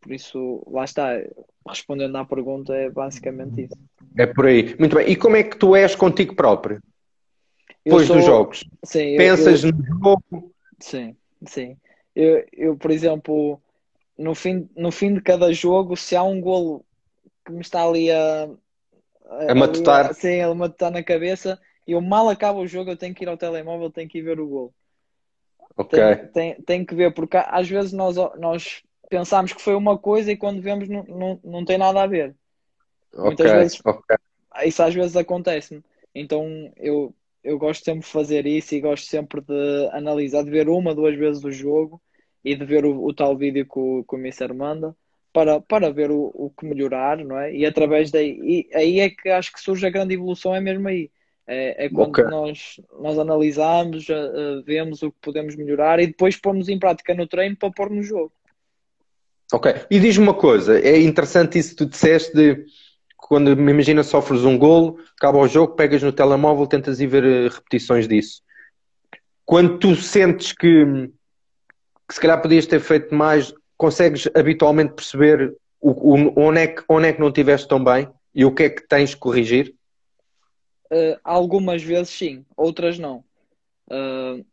[0.00, 1.20] por isso, lá está,
[1.68, 3.76] respondendo à pergunta, é basicamente isso.
[4.16, 4.74] É por aí.
[4.78, 5.10] Muito bem.
[5.10, 6.80] E como é que tu és contigo próprio?
[7.84, 8.16] Depois sou...
[8.16, 8.64] dos jogos?
[8.84, 9.72] Sim, Pensas eu...
[9.72, 10.54] no jogo?
[10.78, 11.76] Sim, sim.
[12.16, 13.60] Eu, eu, por exemplo,
[14.16, 16.82] no fim, no fim de cada jogo, se há um golo
[17.44, 18.48] que me está ali a,
[19.26, 23.14] a, a matutar, sim, a matutar na cabeça, eu mal acabo o jogo, eu tenho
[23.14, 24.74] que ir ao telemóvel, tenho que ir ver o golo.
[25.76, 25.98] Ok.
[25.98, 30.32] Tenho, tenho, tenho que ver, porque às vezes nós, nós pensamos que foi uma coisa
[30.32, 32.34] e quando vemos não, não, não tem nada a ver.
[33.12, 34.16] Okay, Muitas vezes okay.
[34.64, 35.84] isso às vezes acontece-me.
[36.14, 40.70] Então eu, eu gosto sempre de fazer isso e gosto sempre de analisar, de ver
[40.70, 42.00] uma, duas vezes o jogo
[42.46, 44.94] e de ver o, o tal vídeo que o, que o Mister manda
[45.32, 47.52] para, para ver o, o que melhorar, não é?
[47.52, 50.86] E através daí, e aí é que acho que surge a grande evolução, é mesmo
[50.86, 51.10] aí.
[51.44, 52.24] É, é quando okay.
[52.24, 57.26] nós, nós analisamos, uh, vemos o que podemos melhorar e depois pomos em prática no
[57.26, 58.32] treino para pôr no jogo.
[59.52, 59.74] Ok.
[59.90, 62.64] E diz-me uma coisa, é interessante isso que tu disseste de
[63.16, 67.24] quando me imagina sofres um golo, acaba o jogo, pegas no telemóvel, tentas ir ver
[67.24, 68.40] eh, repetições disso.
[69.44, 71.10] Quando tu sentes que
[72.08, 76.82] que se calhar podias ter feito mais, consegues habitualmente perceber o, o, onde, é que,
[76.88, 79.74] onde é que não estiveste tão bem e o que é que tens de corrigir?
[80.90, 83.24] Uh, algumas vezes sim, outras não.
[83.90, 84.44] Uh,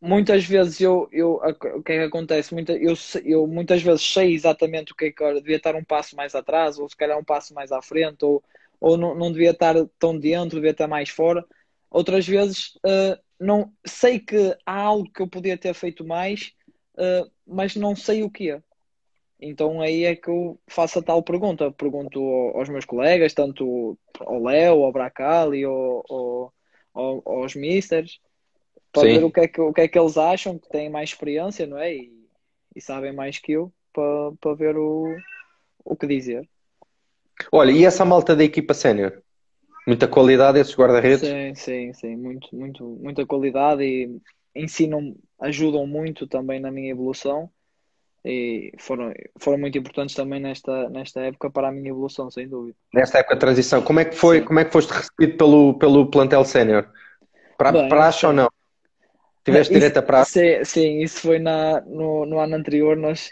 [0.00, 1.40] muitas vezes eu, eu
[1.76, 2.52] o que é que acontece?
[2.52, 6.14] Muita, eu, eu muitas vezes sei exatamente o que é que devia estar um passo
[6.16, 8.42] mais atrás, ou se calhar um passo mais à frente, ou,
[8.80, 11.44] ou não, não devia estar tão dentro, devia estar mais fora.
[11.90, 16.52] Outras vezes uh, não sei que há algo que eu podia ter feito mais,
[17.00, 18.62] uh, mas não sei o que é.
[19.40, 21.72] Então aí é que eu faço a tal pergunta.
[21.72, 22.20] Pergunto
[22.54, 26.54] aos meus colegas, tanto ao Léo, ao Bracali, ao, ao,
[26.92, 28.20] ao, aos Misters,
[28.92, 29.18] para Sim.
[29.18, 31.66] ver o que, é que, o que é que eles acham, que têm mais experiência,
[31.66, 31.94] não é?
[31.94, 32.12] E,
[32.76, 35.16] e sabem mais que eu, para, para ver o,
[35.84, 36.46] o que dizer.
[37.50, 39.22] Olha, e essa malta da equipa sénior?
[39.86, 41.26] Muita qualidade esses guarda-redes?
[41.26, 44.20] Sim, sim, sim, muito, muito, muita qualidade e
[44.54, 47.50] ensinam, ajudam muito também na minha evolução
[48.24, 52.76] e foram, foram muito importantes também nesta, nesta época para a minha evolução, sem dúvida.
[52.92, 56.10] Nesta época de transição, como é que foi, como é que foste recebido pelo, pelo
[56.10, 56.86] plantel sénior?
[57.56, 58.48] Para, praxe ou não?
[59.44, 60.64] Tiveste direito a praxe?
[60.64, 63.30] Sim, isso foi na, no, no ano anterior, nós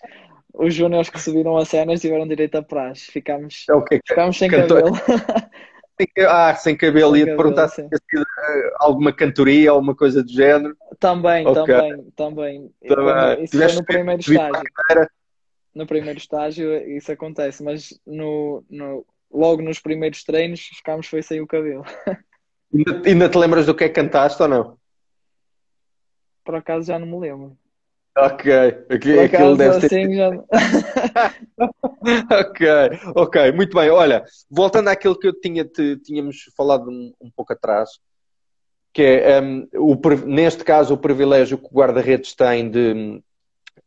[0.54, 3.12] os júniores que subiram a cenas tiveram direito a praxe.
[3.12, 4.82] Ficámos, é ficámos sem Cantor...
[4.82, 4.96] cabelo.
[6.28, 7.16] Ah, sem cabelo.
[7.16, 10.76] Ia-te perguntar se tinha sido uh, alguma cantoria, alguma coisa do género.
[10.98, 11.64] Também, okay.
[11.64, 12.72] também, também.
[12.86, 13.44] também.
[13.44, 14.62] Isso foi no primeiro estágio.
[15.74, 21.40] No primeiro estágio isso acontece, mas no, no, logo nos primeiros treinos ficámos foi sem
[21.40, 21.84] o cabelo.
[22.74, 24.78] Ainda, ainda te lembras do que é que cantaste ou não?
[26.44, 27.56] Por acaso já não me lembro.
[28.20, 30.16] Ok, Por aquilo deve assim, ter...
[30.16, 30.30] já...
[32.40, 32.66] ok,
[33.14, 33.90] ok, muito bem.
[33.90, 37.90] Olha, voltando àquilo que eu tinha te, tínhamos falado um, um, pouco atrás,
[38.92, 43.22] que é um, o, neste caso o privilégio que o guarda-redes tem de,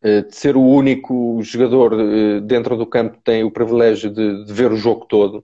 [0.01, 4.45] eh, de, ser o único jogador eh, dentro do campo que tem o privilégio de,
[4.45, 5.43] de ver o jogo todo.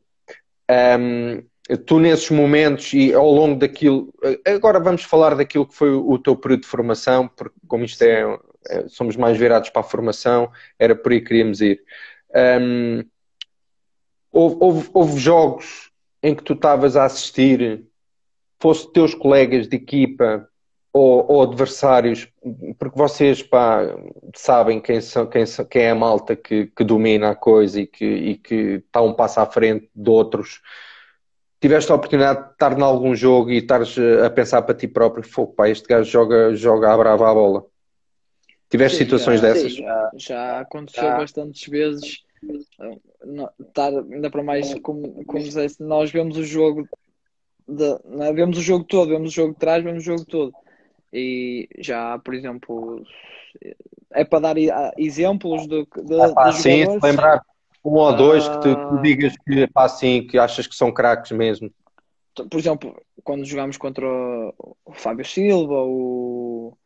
[0.70, 1.44] Um,
[1.86, 4.14] tu nesses momentos e ao longo daquilo,
[4.46, 8.22] agora vamos falar daquilo que foi o teu período de formação, porque como isto é
[8.22, 8.40] eh,
[8.88, 11.82] somos mais virados para a formação, era por aí que queríamos ir.
[12.62, 13.04] Um,
[14.32, 17.86] houve, houve, houve, jogos em que tu estavas a assistir,
[18.60, 20.48] fosse teus colegas de equipa
[20.92, 22.28] ou, ou adversários,
[22.80, 23.82] porque vocês pá,
[24.36, 28.84] sabem quem, são, quem, quem é a malta que, que domina a coisa e que,
[28.86, 30.62] está um passo à frente de outros
[31.60, 35.24] tiveste a oportunidade de estar em algum jogo e estares a pensar para ti próprio,
[35.28, 37.66] Fogo, pá, este gajo joga, joga a brava a bola.
[38.70, 39.74] Tiveste sim, situações já, dessas?
[39.74, 41.18] Sim, já, já aconteceu já.
[41.18, 42.24] bastantes vezes.
[43.60, 46.88] estar, ainda para mais, como, como disseste, nós vemos o jogo
[47.68, 48.34] de, é?
[48.34, 50.54] vemos o jogo todo, vemos o jogo de trás, vemos o jogo todo.
[51.12, 53.04] E já, por exemplo,
[54.12, 54.56] é para dar
[54.98, 57.42] exemplos de, de, ah, pá, sim, se lembrar
[57.84, 61.32] um ou dois que tu, tu digas que, pá, assim, que achas que são craques
[61.32, 61.72] mesmo.
[62.36, 66.78] Por exemplo, quando jogamos contra o Fábio Silva, o,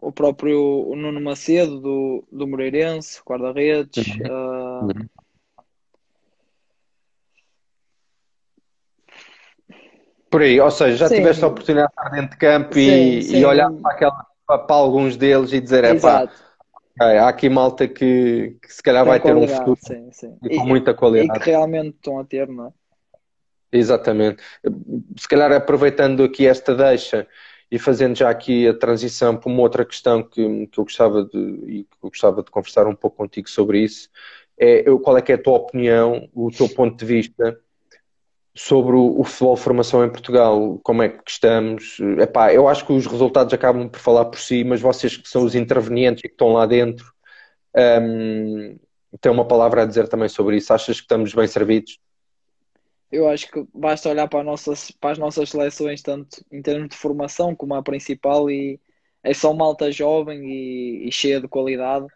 [0.00, 4.06] o próprio Nuno Macedo do, do Moreirense, guarda-redes.
[4.06, 4.88] Uhum.
[4.88, 5.16] Uh...
[10.30, 11.16] Por aí, ou seja, já sim.
[11.16, 13.38] tiveste a oportunidade de estar dentro de campo sim, e, sim.
[13.38, 16.28] e, olhar para, aquela, para, alguns deles e dizer, é pá,
[16.94, 20.36] okay, há aqui malta que, que se calhar Tem vai ter um futuro sim, sim.
[20.42, 21.38] E, com muita qualidade.
[21.38, 22.72] E que realmente estão a ter, não é?
[23.72, 24.42] Exatamente.
[25.16, 27.26] Se calhar aproveitando aqui esta deixa,
[27.70, 31.38] e fazendo já aqui a transição para uma outra questão que, que eu gostava de
[31.38, 34.08] e que eu gostava de conversar um pouco contigo sobre isso,
[34.58, 37.58] é qual é que é a tua opinião, o teu ponto de vista
[38.54, 41.98] sobre o, o futebol formação em Portugal, como é que estamos?
[42.18, 45.44] Epá, eu acho que os resultados acabam por falar por si, mas vocês que são
[45.44, 47.12] os intervenientes e que estão lá dentro,
[47.76, 48.78] um,
[49.20, 50.72] têm uma palavra a dizer também sobre isso.
[50.72, 51.98] Achas que estamos bem servidos?
[53.10, 56.96] Eu acho que basta olhar para, nossas, para as nossas seleções, tanto em termos de
[56.96, 58.80] formação como a principal, e
[59.22, 62.06] é só malta jovem e, e cheia de qualidade.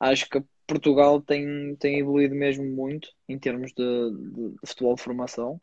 [0.00, 5.02] Acho que Portugal tem, tem evoluído mesmo muito em termos de, de, de futebol de
[5.02, 5.60] formação.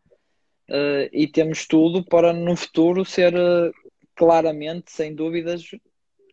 [0.67, 3.71] Uh, e temos tudo para no futuro ser uh,
[4.15, 5.61] claramente, sem dúvidas,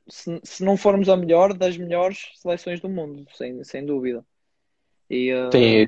[0.09, 4.25] se, se não formos a melhor, das melhores seleções do mundo, sem, sem dúvida.
[5.11, 5.87] E, uh, Tem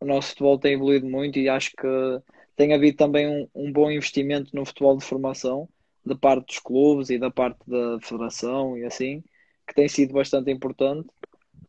[0.00, 2.20] o nosso futebol tem evoluído muito e acho que
[2.56, 5.68] tem havido também um, um bom investimento no futebol de formação
[6.04, 9.22] da parte dos clubes e da parte da federação e assim,
[9.66, 11.08] que tem sido bastante importante.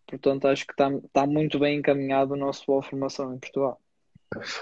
[0.08, 3.80] Portanto, acho que está, está muito bem encaminhado o nosso futebol de formação em Portugal.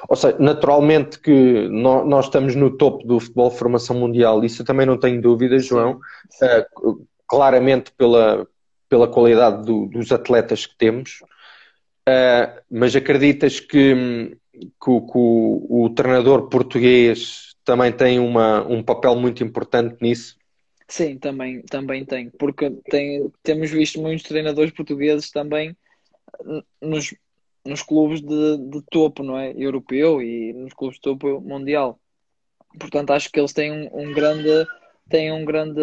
[0.07, 4.65] Ou seja, naturalmente que nós estamos no topo do futebol de formação mundial, isso eu
[4.65, 5.99] também não tenho dúvidas, João.
[6.29, 6.87] Sim, sim.
[6.87, 8.47] Uh, claramente pela,
[8.89, 11.19] pela qualidade do, dos atletas que temos,
[12.09, 18.81] Uh, mas acreditas que, que, o, que o, o, treinador português também tem uma, um
[18.81, 20.35] papel muito importante nisso?
[20.87, 25.77] Sim, também, também tem, porque tem, temos visto muitos treinadores portugueses também
[26.81, 27.13] nos,
[27.63, 29.53] nos clubes de, de topo, não é?
[29.55, 31.99] Europeu e nos clubes de topo mundial.
[32.79, 34.65] Portanto, acho que eles têm um, um grande.
[35.09, 35.81] Têm um grande.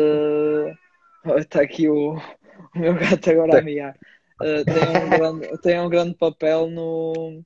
[1.38, 3.96] Está aqui o, o meu gato agora a miar.
[4.40, 7.42] Uh, tem, um grande, tem um grande papel no,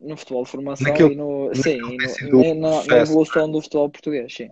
[0.00, 1.78] no futebol de formação e, no, sim,
[2.22, 4.48] e no, na, na, evolução do futebol português, sim.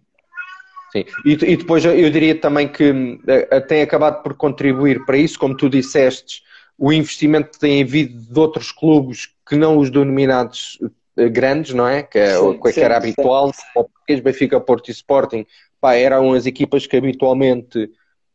[0.92, 5.38] Sim, e, e, depois eu diria também que eh, tem acabado por contribuir para isso,
[5.38, 6.42] como tu disseste,
[6.76, 10.78] o investimento que tem havido de outros clubes que não os denominados
[11.16, 12.02] eh, grandes, não é?
[12.02, 13.08] Que, é, sim, que sim, era sim.
[13.08, 13.86] habitual, o
[14.22, 15.46] Benfica, Porto e Sporting,
[15.80, 17.90] pá, eram as equipas que habitualmente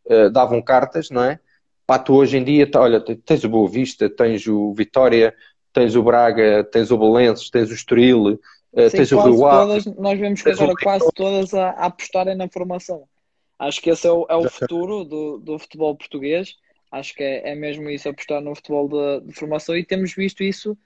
[0.05, 1.39] uh, davam cartas, não é?
[1.87, 5.33] Pá, tu hoje em dia, olha, tens o Boa Vista, tens o Vitória,
[5.71, 9.95] tens o Braga, tens o Belenenses, tens o Estoril, uh, tens o Rio Ave.
[9.97, 13.05] Nós vemos que agora quase todas a, a, apostarem na formação.
[13.57, 16.55] Acho que esse é o, é o futuro do, do futebol português.
[16.91, 20.43] Acho que é, é mesmo isso, apostar no futebol de, de formação e temos visto
[20.43, 20.77] isso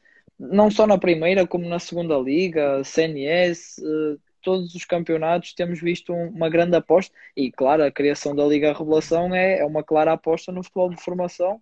[0.41, 6.14] não só na primeira, como na segunda liga, CNS, eh, todos os campeonatos temos visto
[6.14, 10.52] uma grande aposta e claro, a criação da Liga Revelação é, é uma clara aposta
[10.52, 11.62] no futebol de formação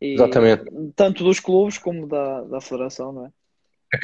[0.00, 0.64] e, Exatamente.
[0.94, 3.30] tanto dos clubes como da, da federação, não é?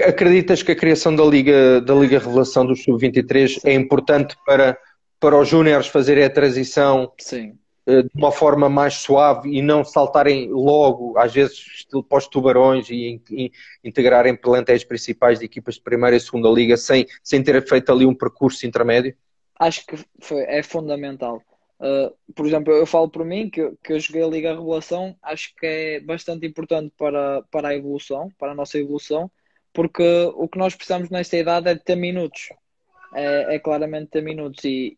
[0.06, 4.78] Acreditas que a criação da Liga, da Liga Revelação do Sub-23 é importante para,
[5.18, 7.58] para os júniores fazerem a transição Sim.
[7.84, 13.20] Eh, de uma forma mais suave e não saltarem logo, às vezes, estilo pós-tubarões e,
[13.28, 13.50] e,
[13.82, 18.06] integrarem plantéis principais de equipas de primeira e segunda liga sem, sem ter feito ali
[18.06, 19.16] um percurso intermédio?
[19.58, 21.42] Acho que foi, é fundamental.
[21.80, 25.52] Uh, por exemplo, eu falo por mim que, que eu joguei a Liga Revelação, acho
[25.56, 29.28] que é bastante importante para, para a evolução, para a nossa evolução,
[29.72, 30.04] porque
[30.36, 32.50] o que nós precisamos nesta idade é de ter minutos.
[33.12, 34.64] É, é claramente ter minutos.
[34.64, 34.96] E,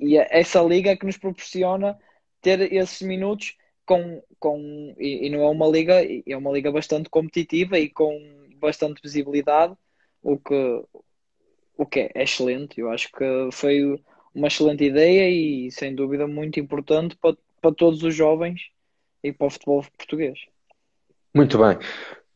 [0.00, 1.96] e é essa liga que nos proporciona
[2.44, 7.08] ter esses minutos com, com e, e, não é uma liga, é uma liga bastante
[7.08, 8.20] competitiva e com
[8.60, 9.74] bastante visibilidade,
[10.22, 10.84] o que,
[11.76, 12.80] o que é excelente.
[12.80, 13.98] Eu acho que foi
[14.34, 18.68] uma excelente ideia e sem dúvida muito importante para, para todos os jovens
[19.22, 20.38] e para o futebol português.
[21.34, 21.78] Muito bem.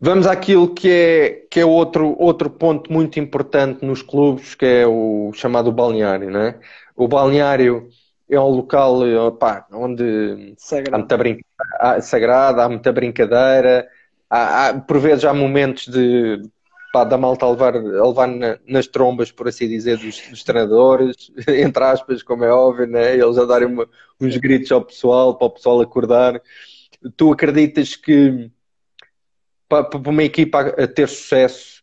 [0.01, 4.87] Vamos àquilo que é, que é outro, outro ponto muito importante nos clubes, que é
[4.87, 6.61] o chamado balneário, não é?
[6.95, 7.89] O balneário
[8.31, 10.95] é um local opa, onde sagrado.
[10.95, 11.45] há muita,
[11.81, 13.89] há, sagrado, há muita brincadeira,
[14.29, 16.43] há, há, por vezes há momentos de
[16.93, 20.45] pá, da malta a levar, a levar na, nas trombas, por assim dizer, dos, dos
[20.45, 23.15] treinadores, entre aspas, como é óbvio, né?
[23.15, 23.89] eles a darem uma,
[24.21, 26.41] uns gritos ao pessoal, para o pessoal acordar.
[27.17, 28.51] Tu acreditas que
[29.69, 31.78] para, uma equipa ter sucesso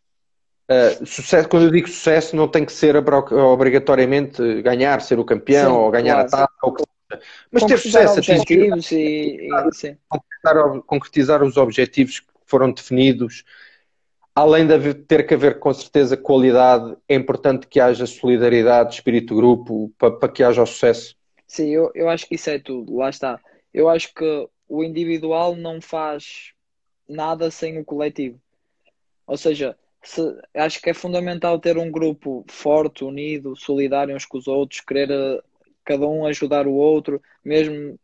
[0.68, 5.70] Uh, sucesso, quando eu digo sucesso, não tem que ser obrigatoriamente ganhar, ser o campeão
[5.70, 6.26] sim, ou ganhar claro.
[6.26, 7.22] a taça, ou que seja.
[7.52, 9.48] Mas ter sucesso, objetivos e, e
[10.08, 13.44] concretizar, concretizar, os objetivos que foram definidos,
[14.34, 19.40] além de ter que haver com certeza qualidade, é importante que haja solidariedade, espírito de
[19.40, 21.16] grupo, para, para que haja o sucesso.
[21.46, 23.40] Sim, eu, eu acho que isso é tudo, lá está.
[23.72, 26.52] Eu acho que o individual não faz
[27.08, 28.40] nada sem o coletivo.
[29.26, 29.76] Ou seja,
[30.06, 30.22] se,
[30.54, 35.10] acho que é fundamental ter um grupo forte, unido, solidário uns com os outros, querer
[35.10, 35.42] eh,
[35.84, 37.98] cada um ajudar o outro, mesmo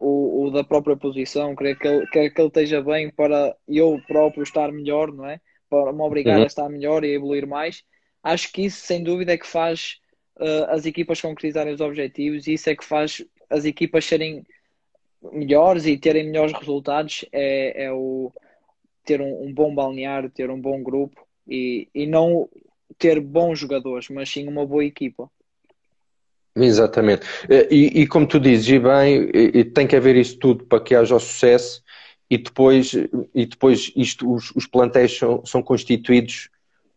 [0.00, 4.00] o, o da própria posição, querer que ele, que, que ele esteja bem para eu
[4.06, 5.40] próprio estar melhor, não é?
[5.68, 6.44] Para me obrigar uhum.
[6.44, 7.82] a estar melhor e a evoluir mais.
[8.22, 9.98] Acho que isso, sem dúvida, é que faz
[10.36, 14.46] uh, as equipas concretizarem os objetivos e isso é que faz as equipas serem
[15.32, 17.24] melhores e terem melhores resultados.
[17.32, 18.32] É, é o
[19.04, 22.48] ter um, um bom balneário, ter um bom grupo e, e não
[22.98, 25.30] ter bons jogadores, mas sim uma boa equipa.
[26.56, 27.26] Exatamente.
[27.70, 30.94] E, e como tu dizes, e bem, e, tem que haver isso tudo para que
[30.94, 31.82] haja o sucesso
[32.28, 32.92] e depois,
[33.34, 36.50] e depois isto, os, os plantéis são, são constituídos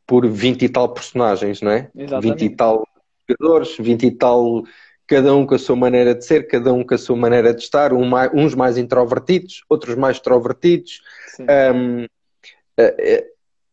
[0.06, 1.90] por 20 e tal personagens, não é?
[1.96, 2.42] Exatamente.
[2.42, 2.84] 20 e tal
[3.32, 4.64] jogadores, 20 e tal,
[5.08, 7.62] cada um com a sua maneira de ser, cada um com a sua maneira de
[7.62, 11.02] estar, um mais, uns mais introvertidos, outros mais extrovertidos.
[11.40, 12.06] Um,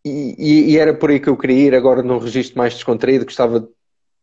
[0.05, 3.61] e, e, era por aí que eu queria ir, agora num registro mais descontraído, gostava
[3.61, 3.68] de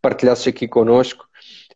[0.02, 1.28] partilhasses aqui connosco.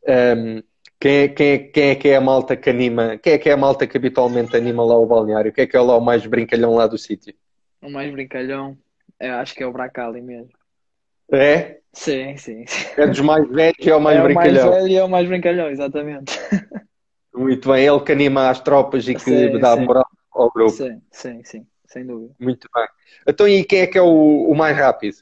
[0.08, 0.64] Um,
[1.00, 3.18] quem, é, quem, é, quem é que é a malta que anima?
[3.18, 5.52] Quem é que é a malta que habitualmente anima lá o balneário?
[5.54, 7.34] Quem é que é lá o mais brincalhão lá do sítio?
[7.82, 8.78] O mais brincalhão,
[9.20, 10.52] eu acho que é o Bracali mesmo.
[11.32, 11.80] É?
[11.94, 12.66] Sim, sim.
[12.98, 14.62] É dos mais velhos e é o mais é brincalhão.
[14.62, 16.40] É o mais velho e é o mais brincalhão, exatamente.
[17.34, 19.86] Muito bem, ele que anima as tropas e que sim, dá sim.
[19.86, 20.72] moral ao grupo.
[20.72, 22.34] Sim, sim, sim, sem dúvida.
[22.40, 22.88] Muito bem.
[23.28, 25.18] Então, e quem é que é o, o mais rápido?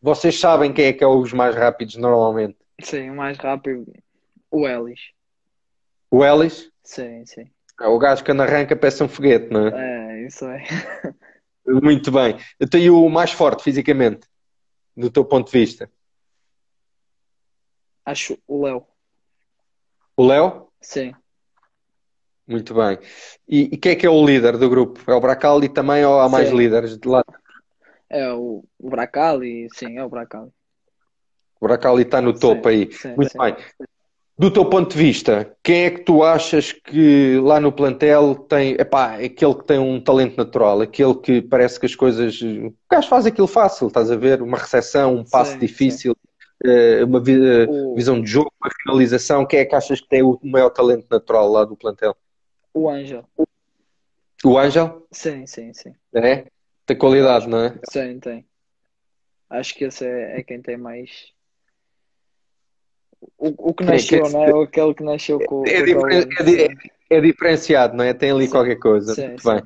[0.00, 2.56] Vocês sabem quem é que é os mais rápidos normalmente?
[2.80, 3.92] Sim, o mais rápido,
[4.50, 5.00] o Ellis.
[6.10, 6.70] O Ellis?
[6.82, 7.50] Sim, sim.
[7.80, 9.72] É o gajo que anda arranca peça um foguete, não é?
[9.74, 10.64] É, isso é.
[11.66, 12.38] Muito bem.
[12.58, 14.26] Eu tenho o mais forte fisicamente,
[14.96, 15.90] do teu ponto de vista.
[18.04, 18.86] Acho o Léo.
[20.16, 20.68] O Léo?
[20.80, 21.14] Sim.
[22.50, 22.98] Muito bem.
[23.48, 25.00] E, e quem é que é o líder do grupo?
[25.08, 26.56] É o Bracali também ou há mais Sim.
[26.56, 27.24] líderes de lá?
[28.08, 30.50] É o, o Bracali, sim, é o Bracali.
[31.60, 32.92] O Bracali está no topo Sim, aí.
[32.92, 33.54] sim, Muito bem.
[34.36, 38.72] Do teu ponto de vista, quem é que tu achas que lá no plantel tem,
[38.72, 43.08] epá, aquele que tem um talento natural, aquele que parece que as coisas, o gajo
[43.08, 44.42] faz aquilo fácil, estás a ver?
[44.42, 46.16] Uma recepção, um passo difícil,
[46.64, 49.46] eh, uma eh, visão de jogo, uma finalização.
[49.46, 52.16] Quem é que achas que tem o maior talento natural lá do plantel?
[52.74, 53.26] O Ângelo.
[54.44, 55.06] O Ângel?
[55.12, 55.94] Sim, sim, sim.
[56.14, 56.46] É?
[56.86, 57.78] Tem qualidade, não é?
[57.90, 58.46] Sim, tem.
[59.48, 61.32] Acho que esse é, é quem tem mais.
[63.36, 64.64] O, o que nasceu, quem- não é?
[64.64, 66.28] Aquele que nasceu com, É com diferen-
[67.10, 68.14] é É diferenciado, não é?
[68.14, 68.52] Tem ali Sim.
[68.52, 69.14] qualquer coisa.
[69.14, 69.48] Sim, Muito sim.
[69.52, 69.62] bem.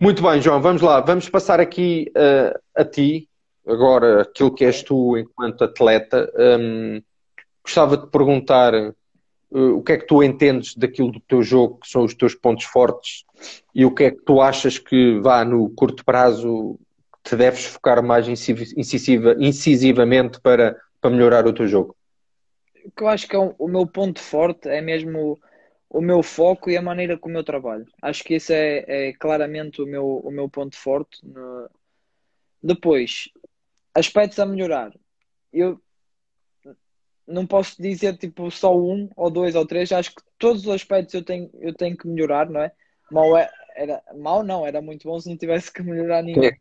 [0.00, 1.00] Muito bem, João, vamos lá.
[1.00, 3.28] Vamos passar aqui eh, a ti,
[3.66, 6.30] agora, aquilo que és tu enquanto atleta.
[6.36, 7.00] Hum,
[7.64, 8.72] gostava de perguntar
[9.58, 12.64] o que é que tu entendes daquilo do teu jogo, que são os teus pontos
[12.64, 13.24] fortes,
[13.74, 16.78] e o que é que tu achas que vá no curto prazo
[17.24, 21.96] te deves focar mais incisiv- incisiva, incisivamente para, para melhorar o teu jogo?
[22.84, 25.38] O que eu acho que é o, o meu ponto forte é mesmo
[25.90, 27.86] o, o meu foco e a maneira como eu trabalho.
[28.00, 31.18] Acho que esse é, é claramente o meu, o meu ponto forte.
[31.26, 31.68] No-
[32.62, 33.28] Depois,
[33.94, 34.92] aspectos a melhorar.
[35.52, 35.80] Eu
[37.26, 39.90] não posso dizer tipo só um ou dois ou três.
[39.92, 42.72] Acho que todos os aspectos eu tenho, eu tenho que melhorar, não é?
[43.10, 46.24] Mal é, era, mal não, era muito bom se não tivesse que melhorar.
[46.28, 46.56] É.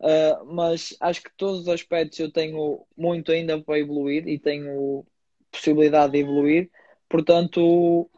[0.00, 5.04] Uh, mas acho que todos os aspectos eu tenho muito ainda para evoluir e tenho
[5.50, 6.70] possibilidade de evoluir,
[7.08, 8.08] portanto,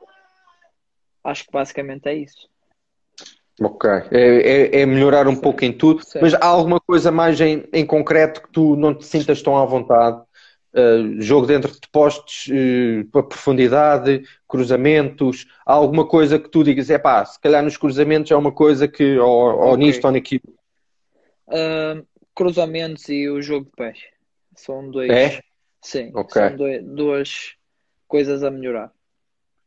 [1.24, 2.48] acho que basicamente é isso.
[3.60, 3.88] Ok.
[4.10, 6.18] É, é- é melhorar um pouco em tudo, Sim.
[6.20, 9.64] mas há alguma coisa mais em, em concreto que tu não te sintas tão à
[9.64, 10.22] vontade?
[10.72, 16.88] Uh, jogo dentro de postes, uh, para profundidade, cruzamentos, há alguma coisa que tu digas,
[16.90, 19.78] é pá, se calhar nos cruzamentos é uma coisa que, ou, ou Ok.
[19.78, 20.54] nisto ou naquilo.
[21.48, 23.98] Uh, cruzamentos e o jogo de pés
[24.54, 25.40] são dois, É?
[25.82, 26.40] sim, Ok.
[26.40, 27.54] são doi- duas
[28.06, 28.92] coisas a melhorar.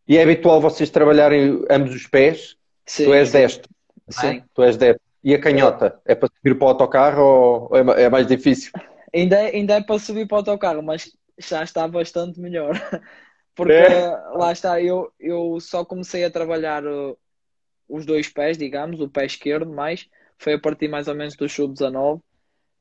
[0.08, 2.56] E é habitual vocês trabalharem ambos os pés?
[2.86, 3.70] Sim, tu és sim, destro,
[4.16, 4.34] não é?
[4.34, 4.43] sim.
[4.54, 5.01] Tu és destro.
[5.24, 5.99] E a canhota?
[6.06, 8.72] É para subir para o autocarro ou é é mais difícil?
[9.14, 12.74] Ainda, é- ainda é para subir para o autocarro, mas já está bastante melhor.
[13.55, 14.07] Porque É?
[14.36, 17.18] lá está, eu, eu só comecei a trabalhar uh,
[17.88, 20.09] os dois pés, digamos, o pé esquerdo mais,
[20.39, 22.22] foi a partir mais ou menos do sub-19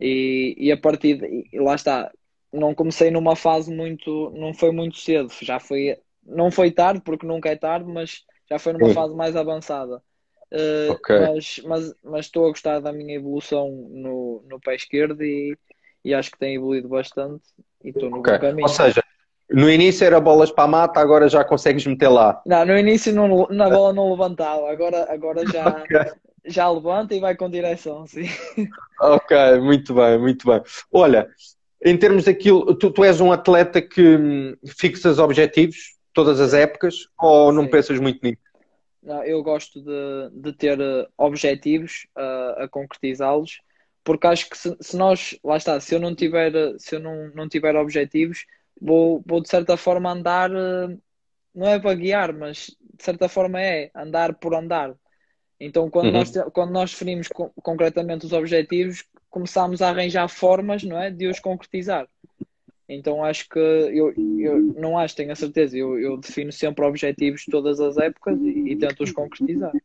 [0.01, 2.13] e, e a partir de, e lá está,
[2.53, 7.27] não comecei numa fase muito, não foi muito cedo, já foi, não foi tarde porque
[7.27, 10.03] nunca é tarde, mas já foi numa fase mais avançada.
[10.53, 11.11] Uh, Ok.
[11.11, 15.57] mas, mas, mas estou a gostar da minha evolução no, no pé esquerdo e,
[16.05, 17.43] e acho que tem evoluído bastante
[17.85, 18.33] e estou no Ok.
[18.33, 18.69] bom caminho.
[18.69, 19.03] Ou seja,
[19.51, 22.41] no início era bolas para a mata, agora já consegues meter lá.
[22.47, 26.01] Não, no início não, na bola não levantava, agora, agora já, Ok.
[26.47, 28.27] já levanta e vai com direção, sim.
[29.01, 30.63] Ok, muito bem, muito bem.
[30.93, 31.29] Olha,
[31.85, 37.09] em termos daquilo, tu, tu és um atleta que hum, fixas objetivos todas as épocas
[37.21, 37.71] ou não Sim.
[37.71, 38.43] pensas muito nisso?
[39.03, 43.59] Não, eu gosto de, de ter eh, objetivos a, a concretizá-los,
[44.05, 47.29] porque acho que se, se nós, lá está, se eu não tiver, se eu não,
[47.35, 48.47] não tiver objetivos,
[48.81, 50.97] vou, vou de certa forma andar, eh,
[51.55, 54.95] não é para guiar, mas de certa forma é andar por andar.
[55.61, 56.13] Então, quando Uhum.
[56.13, 61.27] nós, quando nós definimos con- concretamente os objetivos, começamos a arranjar formas, não é, de
[61.29, 62.09] os concretizar.
[62.89, 67.45] Então, acho que eu, eu não acho, tenho a certeza, eu, eu defino sempre objetivos
[67.47, 69.77] todas as épocas e, e tento os concretizar.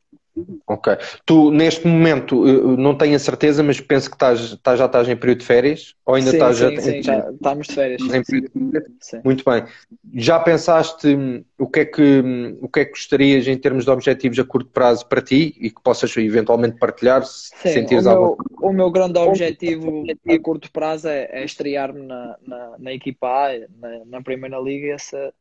[0.68, 0.98] Ok.
[1.26, 5.08] Tu, neste momento, eu não tenho a certeza, mas penso que estás, estás- já estás
[5.08, 8.04] em período de férias ou ainda sim, estás sim, já, sim, já estamos de férias.
[8.10, 8.92] em período de férias?
[9.24, 9.66] Muito bem.
[10.14, 13.86] Já pensaste hum, o que é que, hum, o que é que gostarias em termos
[13.86, 17.98] de objetivos a curto prazo para ti e que possas eventualmente partilhar se Sim, sentires
[17.98, 22.78] o à meu, o meu grande objetivo a curto prazo é, é estrear-me na, na,
[22.78, 24.96] na equipa A, na, na Primeira Liga.
[24.96, 25.34] Esse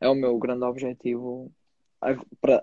[0.00, 1.52] é o meu grande objetivo,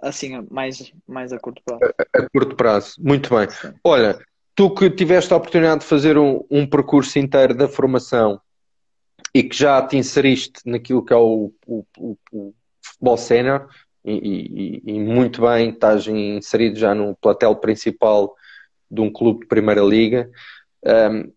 [0.02, 1.94] assim, a- mais, mais a curto prazo.
[2.14, 2.96] A curto prazo.
[3.00, 3.50] Muito bem.
[3.50, 3.74] Sim.
[3.84, 4.20] Olha,
[4.56, 8.40] tu que tiveste a oportunidade de fazer um, um percurso inteiro da formação
[9.34, 13.68] e que já te inseriste naquilo que é o, o, o- o futebol sénior
[14.04, 18.34] e, e- e muito bem, estás inserido já no platel principal
[18.90, 20.30] de um clube de Primeira Liga.
[20.86, 21.32] Ahm,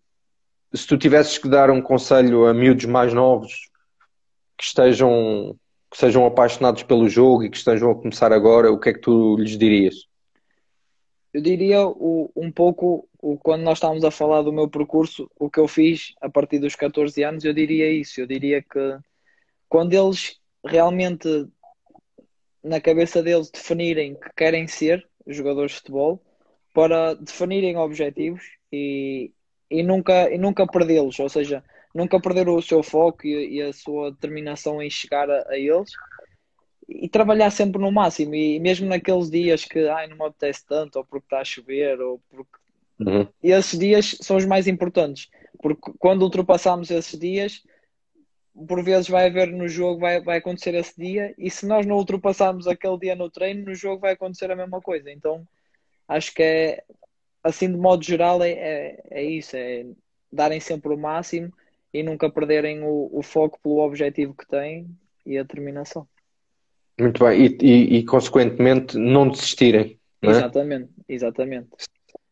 [0.73, 3.67] se tu tivesses que dar um conselho a miúdos mais novos
[4.57, 5.55] que estejam
[5.89, 9.01] que sejam apaixonados pelo jogo e que estejam a começar agora, o que é que
[9.01, 10.07] tu lhes dirias?
[11.33, 15.49] Eu diria o, um pouco o, quando nós estávamos a falar do meu percurso, o
[15.49, 18.21] que eu fiz a partir dos 14 anos, eu diria isso.
[18.21, 18.97] Eu diria que
[19.67, 21.47] quando eles realmente
[22.63, 26.21] na cabeça deles definirem que querem ser jogadores de futebol,
[26.73, 29.31] para definirem objetivos e,
[29.69, 31.63] e nunca, e nunca perdê-los, ou seja,
[31.93, 35.91] nunca perder o seu foco e, e a sua determinação em chegar a, a, eles
[36.87, 38.33] e trabalhar sempre no máximo.
[38.35, 41.99] E mesmo naqueles dias que ai, não me apetece tanto, ou porque está a chover,
[41.99, 42.57] ou porque.
[42.99, 43.27] Uhum.
[43.41, 45.29] Esses dias são os mais importantes,
[45.61, 47.63] porque quando ultrapassamos esses dias,
[48.67, 51.95] por vezes vai haver no jogo, vai, vai acontecer esse dia, e se nós não
[51.95, 55.09] ultrapassarmos aquele dia no treino, no jogo vai acontecer a mesma coisa.
[55.09, 55.47] Então
[56.09, 56.83] acho que é
[57.41, 59.85] assim de modo geral é, é, é isso, é
[60.29, 61.53] darem sempre o máximo
[61.93, 64.87] e nunca perderem o, o foco pelo objetivo que têm
[65.25, 66.07] e a determinação.
[66.99, 69.97] Muito bem, e, e, e consequentemente não desistirem.
[70.21, 70.35] Não é?
[70.35, 71.69] Exatamente, exatamente.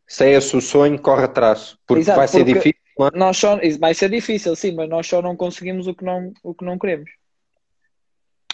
[0.05, 2.81] Se é esse o sonho, corre atrás, porque Exato, vai ser difícil.
[2.99, 3.17] É?
[3.17, 6.53] Nós só, vai ser difícil, sim, mas nós só não conseguimos o que não, o
[6.53, 7.09] que não queremos.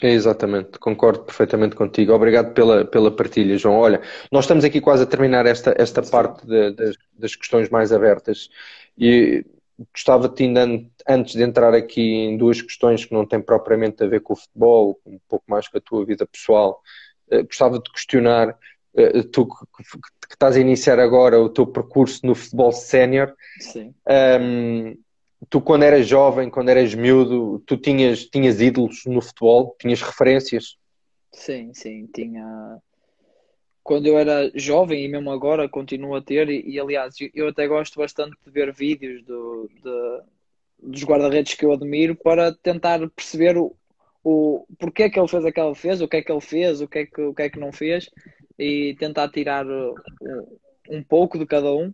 [0.01, 2.12] Exatamente, concordo perfeitamente contigo.
[2.12, 3.78] Obrigado pela, pela partilha, João.
[3.78, 4.01] Olha,
[4.32, 8.49] nós estamos aqui quase a terminar esta, esta parte de, de, das questões mais abertas
[8.97, 9.45] e
[9.92, 10.68] gostava-te ainda
[11.08, 14.38] antes de entrar aqui em duas questões que não têm propriamente a ver com o
[14.38, 16.82] futebol, um pouco mais com a tua vida pessoal,
[17.30, 18.58] eh, gostava de questionar,
[18.96, 19.84] eh, tu que,
[20.28, 23.34] que estás a iniciar agora o teu percurso no futebol sénior,
[24.42, 24.98] um,
[25.50, 30.78] tu quando eras jovem, quando eras miúdo, tu tinhas, tinhas ídolos no futebol, tinhas referências?
[31.32, 32.80] Sim, sim, tinha
[33.84, 37.68] quando eu era jovem e mesmo agora continuo a ter, e, e aliás, eu até
[37.68, 43.58] gosto bastante de ver vídeos do, de, dos guarda-redes que eu admiro para tentar perceber
[43.58, 43.76] o,
[44.24, 47.00] o porquê que ele fez aquela defesa, o que é que ele fez, o que
[47.00, 48.10] é que, o que, é que não fez
[48.58, 49.96] e tentar tirar uh,
[50.90, 51.94] um pouco de cada um.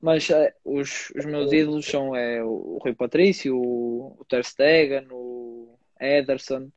[0.00, 5.08] Mas uh, os, os meus ídolos são é, o Rui Patrício, o, o Ter Stegen,
[5.10, 6.70] o Ederson,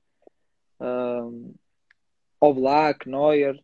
[0.80, 1.54] um,
[2.39, 3.60] o Black, Neuer,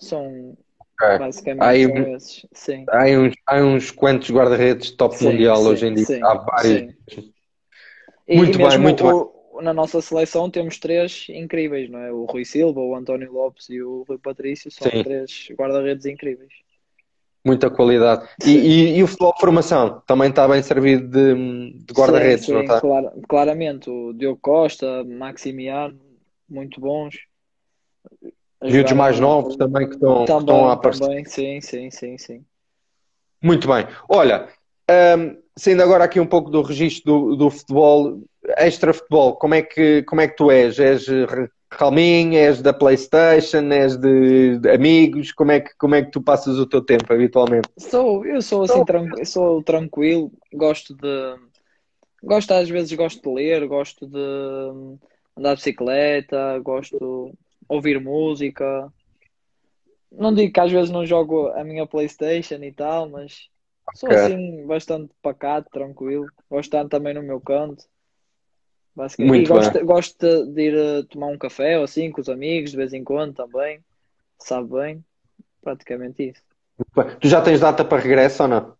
[0.00, 0.56] são
[1.02, 1.18] é.
[1.18, 2.46] basicamente há, são esses.
[2.52, 2.84] Sim.
[2.88, 6.04] Há, uns, há uns quantos guarda-redes top sim, mundial sim, hoje em dia.
[6.04, 6.94] Sim, há vários.
[8.28, 9.64] Muito e, bem, muito o, bem.
[9.64, 12.12] Na nossa seleção temos três incríveis, não é?
[12.12, 16.52] O Rui Silva, o António Lopes e o Rui Patrício são três guarda-redes incríveis.
[17.44, 18.28] Muita qualidade.
[18.44, 22.60] E, e, e, o futebol de formação também está bem servido de, de guarda-redes, não
[22.60, 22.80] está?
[22.80, 23.88] Clar, claramente.
[23.88, 25.98] O Diogo Costa, Maximiano,
[26.48, 27.16] muito bons.
[28.62, 31.00] Miúdos mais novos também que estão, também, que estão a aparecer.
[31.00, 32.44] Também, sim, sim, sim, sim.
[33.42, 33.86] Muito bem.
[34.08, 34.48] Olha,
[35.18, 38.20] um, saindo agora aqui um pouco do registro do, do futebol,
[38.58, 40.78] extra-futebol, como, é que, como é que tu és?
[40.78, 41.06] És
[41.70, 46.20] calminho, és da Playstation, és de, de, amigos, como é, que, como é que tu
[46.20, 47.68] passas o teu tempo habitualmente?
[47.78, 51.36] Sou, eu sou assim, tranquilo, sou tranquilo, gosto de,
[52.22, 54.98] gosto às vezes, gosto de ler, gosto de
[55.36, 57.32] andar de bicicleta, gosto
[57.70, 58.92] ouvir música.
[60.10, 63.48] Não digo que às vezes não jogo a minha Playstation e tal, mas
[63.94, 64.20] sou okay.
[64.20, 66.26] assim bastante pacato, tranquilo.
[66.50, 67.84] Gosto de estar também no meu canto.
[69.18, 72.72] Muito e gosto, gosto de ir eh, tomar um café ou assim com os amigos
[72.72, 73.80] de vez em quando também.
[74.38, 75.04] Sabe bem.
[75.62, 76.42] Praticamente isso.
[77.20, 78.74] Tu já tens data para regresso ou não?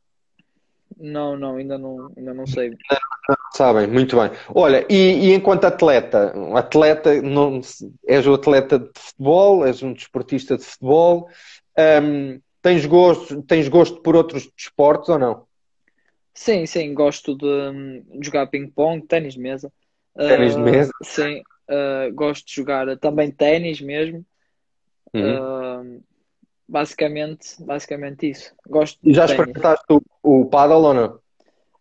[0.98, 2.70] Não, não, ainda não, ainda não sei.
[2.70, 4.30] Não, sabem, muito bem.
[4.54, 7.60] Olha, e, e, enquanto atleta, atleta, não,
[8.06, 11.28] és um atleta de futebol, és um desportista de futebol,
[12.02, 15.46] um, tens, gosto, tens gosto por outros desportos ou não?
[16.34, 19.72] Sim, sim, gosto de, de jogar ping-pong, ténis de mesa.
[20.16, 20.92] Ténis de mesa?
[21.00, 24.24] Uh, sim, uh, gosto de jogar também ténis mesmo.
[25.12, 25.96] Uhum.
[25.96, 26.02] Uh,
[26.70, 28.54] basicamente, basicamente isso.
[28.66, 31.18] Gosto e já experimentaste o, o paddle ou não?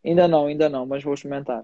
[0.03, 1.63] Ainda não, ainda não, mas vou experimentar.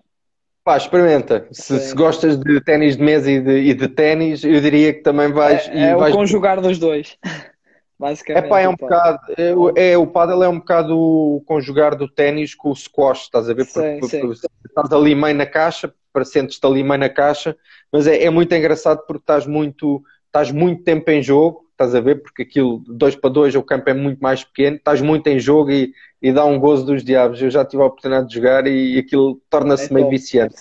[0.64, 1.48] Pá, experimenta.
[1.52, 5.02] Se, se gostas de ténis de mesa e de, e de ténis, eu diria que
[5.02, 5.68] também vais.
[5.70, 6.14] É, é vais...
[6.14, 7.18] o conjugar dos dois.
[7.98, 8.46] Basicamente.
[8.46, 9.20] É pá, é um bocado.
[9.38, 13.50] É, é, o paddle é um bocado o conjugar do ténis com o squash, estás
[13.50, 13.66] a ver?
[13.66, 14.48] Porque, sim, sim.
[14.66, 17.56] estás ali meio na caixa, para sentes-te ali meio na caixa,
[17.92, 22.00] mas é, é muito engraçado porque estás muito, estás muito tempo em jogo estás a
[22.00, 22.22] ver?
[22.22, 25.72] Porque aquilo, dois para dois, o campo é muito mais pequeno, estás muito em jogo
[25.72, 27.42] e, e dá um gozo dos diabos.
[27.42, 30.56] Eu já tive a oportunidade de jogar e aquilo torna-se é meio viciante.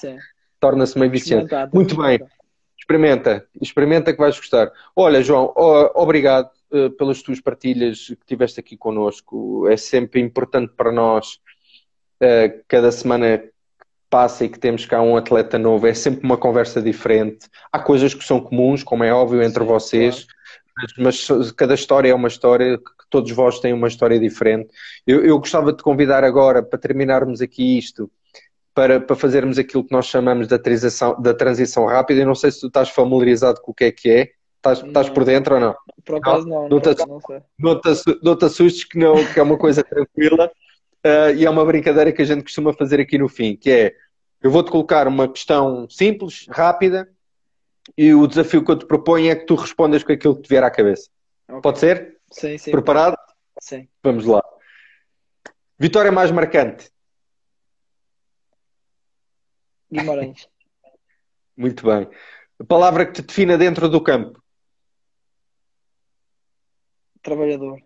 [0.60, 1.54] Torna-se meio viciante.
[1.72, 2.20] Muito bem.
[2.78, 4.70] Experimenta, experimenta que vais gostar.
[4.94, 5.54] Olha, João,
[5.94, 9.66] obrigado uh, pelas tuas partilhas que tiveste aqui connosco.
[9.68, 11.38] É sempre importante para nós,
[12.20, 13.42] uh, cada semana
[14.10, 17.48] passa e que temos cá um atleta novo, é sempre uma conversa diferente.
[17.72, 20.33] Há coisas que são comuns, como é óbvio, entre Sim, vocês, claro.
[20.98, 24.70] Mas, cada história é uma história, que todos vós têm uma história diferente.
[25.06, 28.10] Eu, eu gostava de convidar agora, para terminarmos aqui isto,
[28.74, 32.20] para, para fazermos aquilo que nós chamamos da transição, da transição rápida.
[32.20, 34.30] Eu não sei se tu estás familiarizado com o que é que é.
[34.56, 35.74] Estás, estás por dentro ou não?
[36.04, 37.40] Por acaso não, não, não, te, não sei.
[37.58, 37.88] Não te,
[38.22, 40.50] não te assustes que, não, que é uma coisa tranquila
[41.04, 43.94] uh, e é uma brincadeira que a gente costuma fazer aqui no fim, que é
[44.42, 47.08] eu vou-te colocar uma questão simples, rápida,
[47.96, 50.48] e o desafio que eu te proponho é que tu respondas com aquilo que te
[50.48, 51.10] vier à cabeça.
[51.48, 51.60] Okay.
[51.60, 52.20] Pode ser?
[52.30, 52.70] Sim, sim.
[52.70, 53.16] Preparado?
[53.60, 53.88] Sim.
[54.02, 54.42] Vamos lá.
[55.78, 56.90] Vitória mais marcante?
[59.92, 60.48] Guimarães.
[61.56, 62.08] Muito bem.
[62.58, 64.42] A palavra que te defina dentro do campo?
[67.22, 67.80] Trabalhador.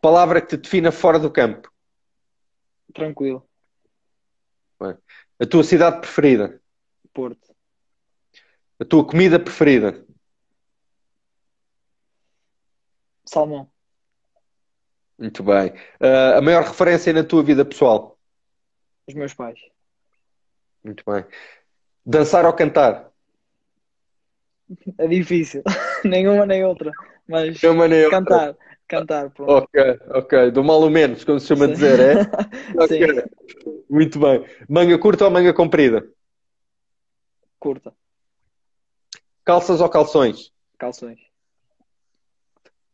[0.00, 1.70] Palavra que te defina fora do campo?
[2.92, 3.48] Tranquilo.
[4.80, 4.96] Bem.
[5.38, 6.60] A tua cidade preferida?
[7.12, 7.54] Porto.
[8.80, 10.02] A tua comida preferida?
[13.26, 13.70] Salmão.
[15.18, 15.72] Muito bem.
[16.00, 18.18] Uh, a maior referência na tua vida pessoal?
[19.06, 19.60] Os meus pais.
[20.82, 21.26] Muito bem.
[22.06, 23.10] Dançar ou cantar?
[24.96, 25.62] É difícil.
[26.02, 26.90] Nenhuma nem outra.
[27.28, 28.18] Mas Nenhuma nem outra.
[28.18, 28.56] cantar.
[28.88, 29.52] Cantar, pronto.
[29.52, 30.50] Ok, ok.
[30.50, 31.72] Do mal ou menos, como se chama Sim.
[31.74, 32.14] dizer, é?
[32.82, 33.24] okay.
[33.90, 34.44] Muito bem.
[34.68, 36.02] Manga curta ou manga comprida?
[37.58, 37.94] Curta.
[39.50, 40.52] Calças ou calções?
[40.78, 41.18] Calções.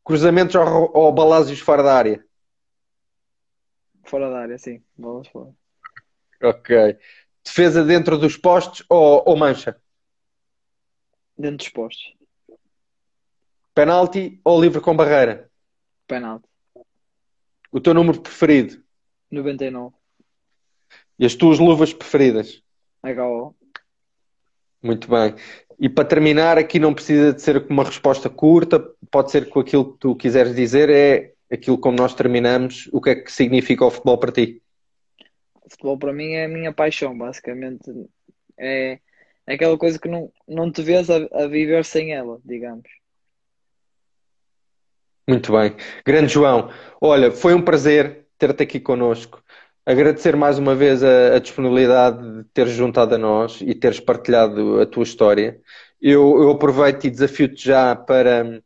[0.03, 2.25] Cruzamentos ou, ou balásios fora da área?
[4.07, 4.83] Fora da área, sim.
[4.97, 5.55] Bolas fora.
[6.43, 6.99] Ok.
[7.45, 9.79] Defesa dentro dos postos ou, ou mancha?
[11.37, 12.17] Dentro dos postos.
[13.75, 15.51] Penalti ou livre com barreira?
[16.07, 16.49] Penalti.
[17.71, 18.83] O teu número preferido?
[19.31, 19.95] 99.
[21.19, 22.63] E as tuas luvas preferidas?
[23.05, 23.55] HO.
[24.83, 25.35] Muito bem.
[25.79, 29.93] E para terminar, aqui não precisa de ser uma resposta curta, pode ser com aquilo
[29.93, 33.91] que tu quiseres dizer, é aquilo como nós terminamos, o que é que significa o
[33.91, 34.63] futebol para ti?
[35.63, 37.91] O futebol para mim é a minha paixão, basicamente.
[38.59, 38.99] É,
[39.47, 42.89] é aquela coisa que não, não te vês a, a viver sem ela, digamos.
[45.29, 45.75] Muito bem.
[46.05, 46.71] Grande João,
[47.01, 49.43] olha, foi um prazer ter-te aqui connosco.
[49.87, 54.81] Agradecer mais uma vez a, a, disponibilidade de teres juntado a nós e teres partilhado
[54.81, 55.61] a tua história.
[56.03, 58.61] Eu, eu aproveito e desafio-te já para,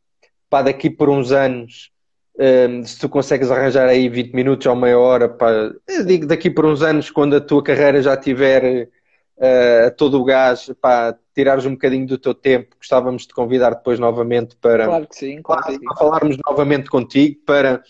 [0.49, 1.91] para daqui por uns anos,
[2.39, 5.75] um, se tu consegues arranjar aí 20 minutos ou meia hora, para,
[6.07, 8.89] digo daqui por uns anos, quando a tua carreira já tiver
[9.37, 13.75] uh, a todo o gás, para tirares um bocadinho do teu tempo, gostávamos de convidar
[13.75, 15.81] depois novamente para, claro que sim, claro sim.
[15.81, 17.83] para falarmos novamente contigo, para,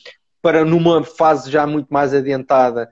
[0.43, 2.91] para numa fase já muito mais adiantada,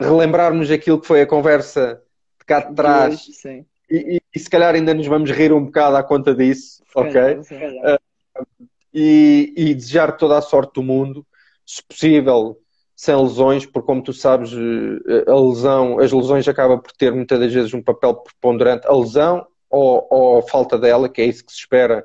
[0.00, 2.02] relembrarmos aquilo que foi a conversa
[2.38, 3.26] de cá de trás.
[3.32, 3.64] sim.
[3.90, 7.38] E, e, e, se calhar ainda nos vamos rir um bocado à conta disso, ok?
[7.38, 11.26] Uh, e, e desejar toda a sorte do mundo,
[11.64, 12.58] se possível,
[12.98, 17.38] sem lesões, porque como tu sabes, eh, a lesão, as lesões acabam por ter muitas
[17.38, 21.44] das vezes um papel preponderante, a lesão ou, ou a falta dela, que é isso
[21.44, 22.04] que se espera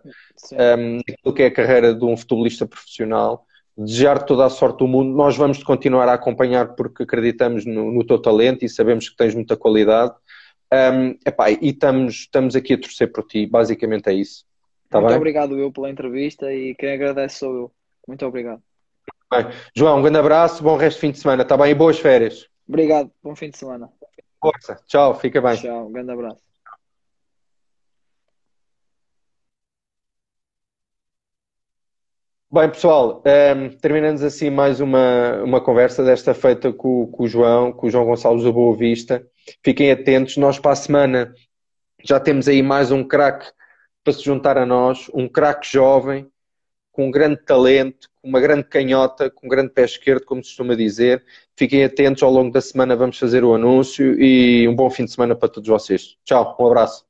[0.51, 3.43] um, ehm, naquilo que é a carreira de um futebolista profissional.
[3.75, 5.15] Desejar toda a sorte do mundo.
[5.15, 9.33] Nós vamos continuar a acompanhar porque acreditamos no, no teu talento e sabemos que tens
[9.33, 10.13] muita qualidade.
[10.71, 14.43] Um, epá, e estamos, estamos aqui a torcer por ti, basicamente é isso.
[14.89, 15.17] Tá Muito bem?
[15.17, 17.71] obrigado eu pela entrevista e quem agradece sou eu.
[18.07, 18.61] Muito obrigado.
[19.31, 21.71] Bem, João, um grande abraço, bom resto de fim de semana, está bem?
[21.71, 22.47] E boas férias.
[22.67, 23.89] Obrigado, bom fim de semana.
[24.39, 25.55] Força, tchau, fica bem.
[25.55, 26.52] Tchau, um grande abraço.
[32.53, 37.27] Bem, pessoal, um, ehm, terminamos assim mais uma, uma conversa desta feita com, com o
[37.27, 39.25] João, com o João Gonçalves da Boa Vista.
[39.63, 41.33] Fiquem atentos, nós para a semana
[42.03, 43.47] já temos aí mais um craque
[44.03, 46.29] para se juntar a nós, um craque jovem,
[46.91, 50.51] com um grande talento, com uma grande canhota, com um grande pé esquerdo, como se
[50.51, 51.25] costuma dizer.
[51.57, 55.11] Fiquem atentos, ao longo da semana vamos fazer o anúncio e um bom fim de
[55.11, 56.17] semana para todos vocês.
[56.23, 57.03] Tchau, um abraço.